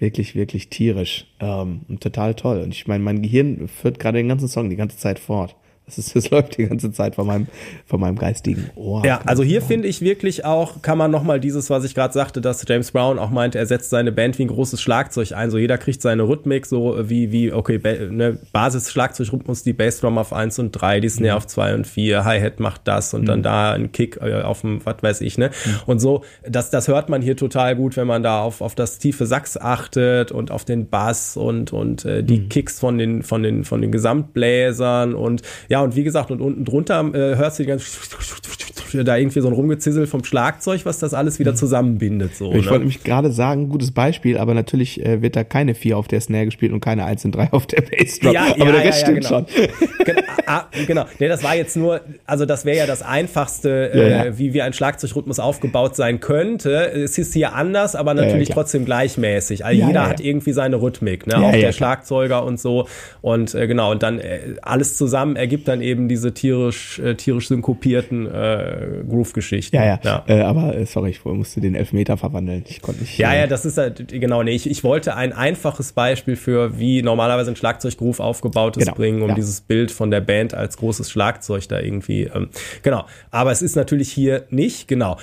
[0.03, 2.61] wirklich, wirklich tierisch ähm, und total toll.
[2.61, 5.55] Und ich meine, mein Gehirn führt gerade den ganzen Song die ganze Zeit fort.
[5.86, 7.47] Das, ist, das läuft die ganze Zeit vor meinem,
[7.86, 9.05] vor meinem geistigen Ohr.
[9.05, 12.39] Ja, also hier finde ich wirklich auch, kann man nochmal dieses, was ich gerade sagte,
[12.39, 15.51] dass James Brown auch meinte, er setzt seine Band wie ein großes Schlagzeug ein.
[15.51, 17.79] So jeder kriegt seine Rhythmik, so wie, wie, okay,
[18.09, 21.38] ne, Basis-Schlagzeugrhythmus, die Bassdrum auf 1 und 3, die Snare mhm.
[21.38, 23.25] auf 2 und 4, Hi-Hat macht das und mhm.
[23.25, 25.49] dann da ein Kick äh, auf dem, was weiß ich, ne?
[25.65, 25.71] Mhm.
[25.86, 28.99] Und so, das, das hört man hier total gut, wenn man da auf, auf das
[28.99, 32.49] tiefe Sax achtet und auf den Bass und, und äh, die mhm.
[32.49, 35.41] Kicks von den, von den, von den Gesamtbläsern und
[35.74, 37.88] ja, und wie gesagt, und unten drunter äh, hörst du die ganze
[39.03, 41.55] da irgendwie so ein Rumgezissel vom Schlagzeug, was das alles wieder mhm.
[41.55, 42.36] zusammenbindet.
[42.36, 42.71] So, ich ne?
[42.71, 46.21] wollte mich gerade sagen, gutes Beispiel, aber natürlich äh, wird da keine 4 auf der
[46.21, 48.34] Snare gespielt und keine 1 und 3 auf der Bassdrum.
[48.34, 49.30] Ja, aber ja, der Rest ja, stimmt genau.
[49.30, 49.45] schon.
[50.03, 51.05] Genau, ah, genau.
[51.19, 54.74] Nee, das war jetzt nur, also das wäre ja das Einfachste, äh, wie wie ein
[54.74, 56.91] Schlagzeugrhythmus aufgebaut sein könnte.
[56.91, 59.63] Es ist hier anders, aber natürlich trotzdem gleichmäßig.
[59.63, 61.38] Also jeder hat irgendwie seine Rhythmik, ne?
[61.38, 62.88] auch der Schlagzeuger und so.
[63.21, 67.47] Und äh, genau, und dann äh, alles zusammen ergibt dann eben diese tierisch, äh, tierisch
[67.47, 69.76] synkopierten äh, Groove-Geschichten.
[69.76, 69.99] Ja, ja.
[70.03, 70.24] ja.
[70.28, 72.64] Äh, aber äh, sorry, ich musste den Elfmeter verwandeln.
[72.68, 73.18] Ich konnte nicht.
[73.18, 77.01] Ja, ja, das ist halt, genau, nee, ich, ich wollte ein einfaches Beispiel für, wie
[77.01, 78.95] normalerweise ein Schlagzeuggroove aufgebaut ist, genau.
[78.95, 79.36] bringen, um ja.
[79.36, 82.24] dieses Bild von der Band als großes Schlagzeug da irgendwie.
[82.24, 82.49] Ähm,
[82.82, 83.05] genau.
[83.32, 85.18] Aber es ist natürlich hier nicht, genau.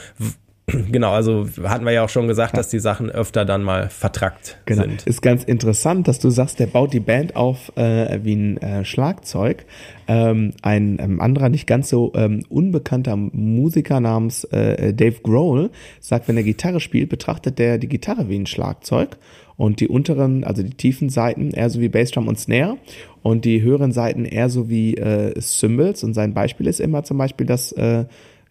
[0.90, 2.58] Genau, also hatten wir ja auch schon gesagt, ja.
[2.58, 4.82] dass die Sachen öfter dann mal vertrackt genau.
[4.82, 5.06] sind.
[5.06, 8.84] Ist ganz interessant, dass du sagst, der baut die Band auf äh, wie ein äh,
[8.84, 9.64] Schlagzeug.
[10.08, 16.28] Ähm, ein ähm, anderer, nicht ganz so ähm, unbekannter Musiker namens äh, Dave Grohl sagt,
[16.28, 19.16] wenn er Gitarre spielt, betrachtet der die Gitarre wie ein Schlagzeug
[19.60, 22.78] und die unteren, also die tiefen Seiten eher so wie Bassdrum und Snare
[23.22, 26.02] und die höheren Seiten eher so wie äh, Cymbals.
[26.02, 28.06] Und sein Beispiel ist immer zum Beispiel, dass äh,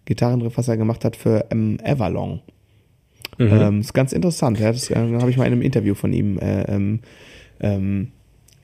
[0.10, 2.41] Gitarrenriff, was er gemacht hat für ähm, Everlong.
[3.38, 3.47] Mhm.
[3.51, 4.60] Ähm, ist ganz interessant.
[4.60, 6.99] Ja, das äh, habe ich mal in einem Interview von ihm äh, ähm,
[7.62, 8.12] ähm,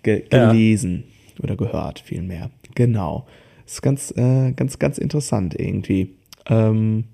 [0.04, 1.06] ge gelesen
[1.38, 1.43] ja.
[1.43, 2.50] oder gehört, vielmehr.
[2.74, 3.26] Genau.
[3.66, 6.16] Ist ganz, äh, ganz, ganz interessant irgendwie.
[6.48, 7.06] Ähm,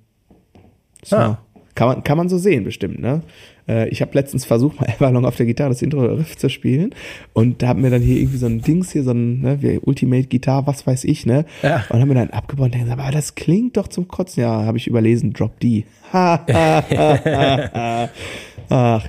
[1.04, 1.18] so.
[1.18, 1.46] Ah.
[1.76, 3.22] Kann man, kann man so sehen, bestimmt, ne?
[3.68, 6.94] Äh, ich habe letztens versucht, mal Everlong auf der Gitarre das Intro-Riff zu spielen.
[7.34, 9.80] Und da haben wir dann hier irgendwie so ein Dings hier, so ein ne, wie
[9.80, 11.46] Ultimate Gitarre, was weiß ich, ne?
[11.64, 11.86] Ja.
[11.90, 14.44] Und haben wir dann abgebaut und gesagt, aber das klingt doch zum Kotzen.
[14.44, 15.86] Ja, habe ich überlesen, Drop D.
[16.14, 16.42] Ach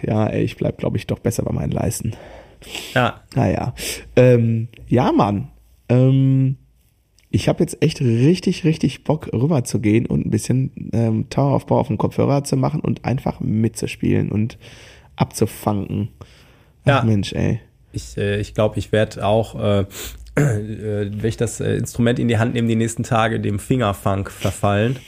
[0.03, 2.13] ja, ey, ich bleib, glaube ich, doch besser bei meinen Leisten.
[2.95, 3.21] Ja.
[3.35, 3.75] Naja.
[4.17, 5.49] Ähm, ja, Mann.
[5.89, 6.57] Ähm,
[7.33, 11.81] ich habe jetzt echt richtig, richtig Bock, rüber zu gehen und ein bisschen ähm, Toweraufbau
[11.81, 14.59] auf dem Kopfhörer zu machen und einfach mitzuspielen und
[15.17, 16.09] abzufangen.
[16.85, 17.03] Ach, ja.
[17.05, 17.61] Mensch, ey.
[17.93, 19.81] Ich, äh, ich glaube, ich werde auch, äh,
[20.37, 24.31] äh, wenn ich das äh, Instrument in die Hand nehme, die nächsten Tage dem Fingerfunk
[24.31, 24.99] verfallen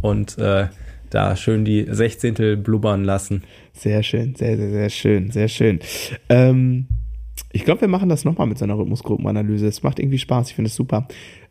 [0.00, 0.68] und äh,
[1.10, 3.42] da schön die Sechzehntel blubbern lassen.
[3.74, 5.80] Sehr schön, sehr, sehr, sehr schön, sehr schön.
[6.30, 6.86] Ähm,
[7.52, 9.66] ich glaube, wir machen das nochmal mit so einer Rhythmusgruppenanalyse.
[9.66, 11.06] Es macht irgendwie Spaß, ich finde es super.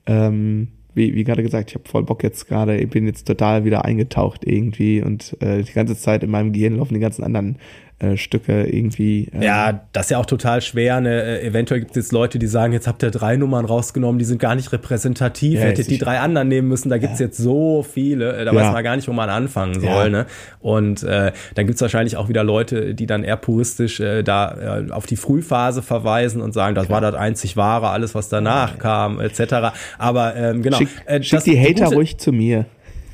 [0.06, 3.66] Ähm, wie, wie gerade gesagt, ich habe voll Bock jetzt gerade, ich bin jetzt total
[3.66, 7.58] wieder eingetaucht irgendwie und äh, die ganze Zeit in meinem Gehirn laufen die ganzen anderen
[7.98, 9.30] äh, Stücke irgendwie.
[9.34, 11.00] Äh ja, das ist ja auch total schwer.
[11.00, 11.24] Ne?
[11.24, 14.26] Äh, eventuell gibt es jetzt Leute, die sagen, jetzt habt ihr drei Nummern rausgenommen, die
[14.26, 17.28] sind gar nicht repräsentativ, ja, hättet die drei anderen nehmen müssen, da gibt's ja.
[17.28, 18.60] jetzt so viele, äh, da ja.
[18.60, 20.10] weiß man gar nicht, wo man anfangen soll.
[20.10, 20.26] Ne?
[20.60, 25.16] Und äh, dann gibt's wahrscheinlich auch wieder Leute, die dann eher puristisch da auf die
[25.16, 27.02] Frühphase verweisen und sagen, das Klar.
[27.02, 29.74] war das einzig wahre, alles was danach kam, etc.
[29.98, 30.78] Aber ähm, genau.
[30.78, 30.90] Schick,
[31.22, 32.66] schick die Hater gute, ruhig zu mir.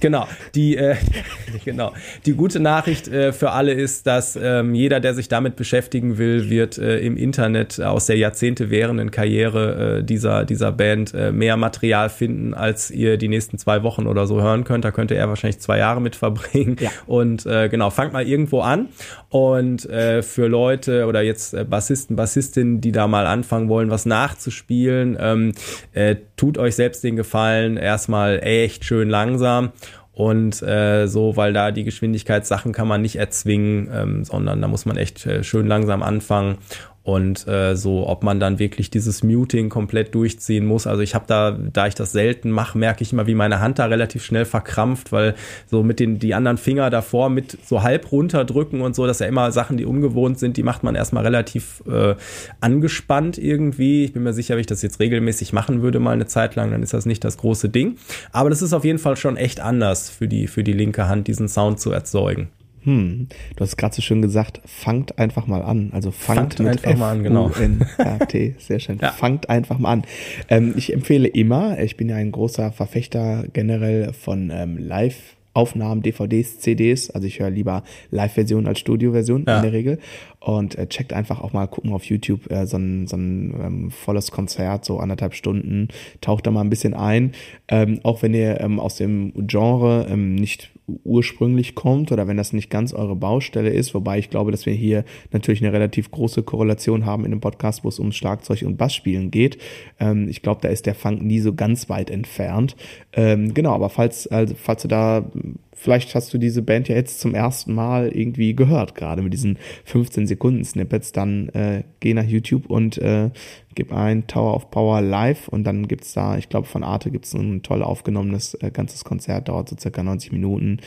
[0.02, 0.28] Genau.
[0.56, 0.95] Die, äh,
[1.66, 1.93] genau.
[2.26, 6.49] Die gute Nachricht äh, für alle ist, dass ähm, jeder, der sich damit beschäftigen will,
[6.49, 11.56] wird äh, im Internet aus der Jahrzehnte währenden Karriere äh, dieser, dieser Band äh, mehr
[11.56, 14.84] Material finden, als ihr die nächsten zwei Wochen oder so hören könnt.
[14.84, 16.78] Da könnte er wahrscheinlich zwei Jahre mit verbringen.
[16.80, 16.89] Ja.
[17.06, 18.89] Und äh, genau, fangt mal irgendwo an.
[19.30, 24.08] Und äh, für Leute oder jetzt äh, Bassisten, Bassistinnen, die da mal anfangen wollen, was
[24.08, 25.52] nachzuspielen, ähm,
[25.93, 29.70] äh, tut euch selbst den Gefallen, erstmal echt schön langsam
[30.14, 34.86] und äh, so, weil da die Geschwindigkeitssachen kann man nicht erzwingen, ähm, sondern da muss
[34.86, 36.57] man echt äh, schön langsam anfangen
[37.04, 40.86] und äh, so, ob man dann wirklich dieses Muting komplett durchziehen muss.
[40.86, 43.80] Also ich habe da, da ich das selten mache, merke ich immer, wie meine Hand
[43.80, 45.34] da relativ schnell verkrampft, weil
[45.66, 49.22] so mit den die anderen Finger davor mit so halb runterdrücken und so, das ist
[49.22, 52.16] ja immer Sachen, die ungewohnt sind, die macht man erstmal relativ äh,
[52.60, 54.04] angespannt irgendwie.
[54.04, 56.70] Ich bin mir sicher, wenn ich das jetzt regelmäßig machen würde, mal eine Zeit lang,
[56.70, 57.97] dann ist das nicht das große Ding.
[58.32, 61.28] Aber das ist auf jeden Fall schon echt anders für die, für die linke Hand,
[61.28, 62.49] diesen Sound zu erzeugen.
[62.84, 65.92] Hm, du hast gerade so schön gesagt, fangt einfach mal an.
[65.94, 67.50] Also fangt, fangt mit einfach F mal an, genau.
[67.52, 67.86] N
[68.28, 69.00] T, sehr schön.
[69.02, 69.12] ja.
[69.12, 70.04] Fangt einfach mal an.
[70.50, 76.02] Ähm, ich empfehle immer, ich bin ja ein großer Verfechter generell von ähm, Live Aufnahmen,
[76.02, 77.10] DVDs, CDs.
[77.10, 79.58] Also ich höre lieber Live-Version als Studio-Version ja.
[79.58, 79.99] in der Regel.
[80.39, 83.91] Und äh, checkt einfach auch mal, gucken auf YouTube äh, so ein, so ein ähm,
[83.91, 85.89] volles Konzert, so anderthalb Stunden,
[86.20, 87.34] taucht da mal ein bisschen ein.
[87.68, 90.72] Ähm, auch wenn ihr ähm, aus dem Genre ähm, nicht
[91.04, 94.74] ursprünglich kommt oder wenn das nicht ganz eure Baustelle ist, wobei ich glaube, dass wir
[94.74, 98.78] hier natürlich eine relativ große Korrelation haben in einem Podcast, wo es ums Schlagzeug und
[98.78, 99.58] Bassspielen geht.
[99.99, 102.76] Ähm, ich glaube, da ist der Funk nie so ganz weit entfernt.
[103.14, 105.30] Ähm, genau, aber falls, also, falls du da
[105.74, 109.58] vielleicht hast du diese Band ja jetzt zum ersten Mal irgendwie gehört, gerade mit diesen
[109.86, 113.32] 15 Sekunden Snippets, dann äh, geh nach YouTube und äh,
[113.74, 117.34] gib ein Tower of Power live und dann gibt's da, ich glaube von Arte gibt's
[117.34, 120.80] ein toll aufgenommenes äh, ganzes Konzert, dauert so circa 90 Minuten.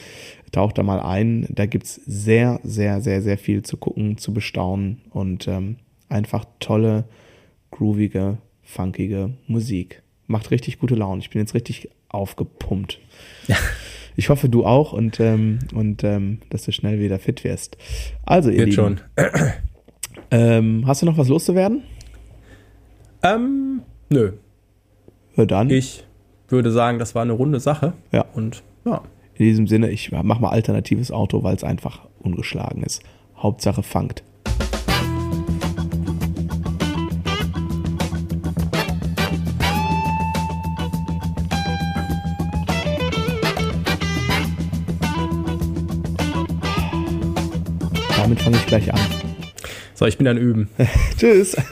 [0.52, 5.00] Taucht da mal ein, da gibt's sehr, sehr, sehr, sehr viel zu gucken, zu bestaunen
[5.10, 5.76] und ähm,
[6.08, 7.04] einfach tolle,
[7.72, 10.02] groovige, funkige Musik.
[10.26, 11.20] Macht richtig gute Laune.
[11.20, 13.00] Ich bin jetzt richtig aufgepumpt.
[13.48, 13.56] Ja.
[14.16, 17.76] Ich hoffe, du auch und, ähm, und ähm, dass du schnell wieder fit wirst.
[18.24, 19.00] Also, ihr Wird Lieben, schon.
[20.30, 21.82] Ähm, hast du noch was loszuwerden?
[23.22, 24.32] Ähm, nö.
[25.36, 25.70] Ja, dann.
[25.70, 26.04] Ich
[26.48, 27.94] würde sagen, das war eine runde Sache.
[28.12, 28.24] Ja.
[28.34, 29.02] Und ja.
[29.34, 33.02] In diesem Sinne, ich mach mal alternatives Auto, weil es einfach ungeschlagen ist.
[33.36, 34.22] Hauptsache fangt.
[48.44, 49.00] Fange ich gleich an.
[49.94, 50.68] So, ich bin dann üben.
[51.18, 51.56] Tschüss.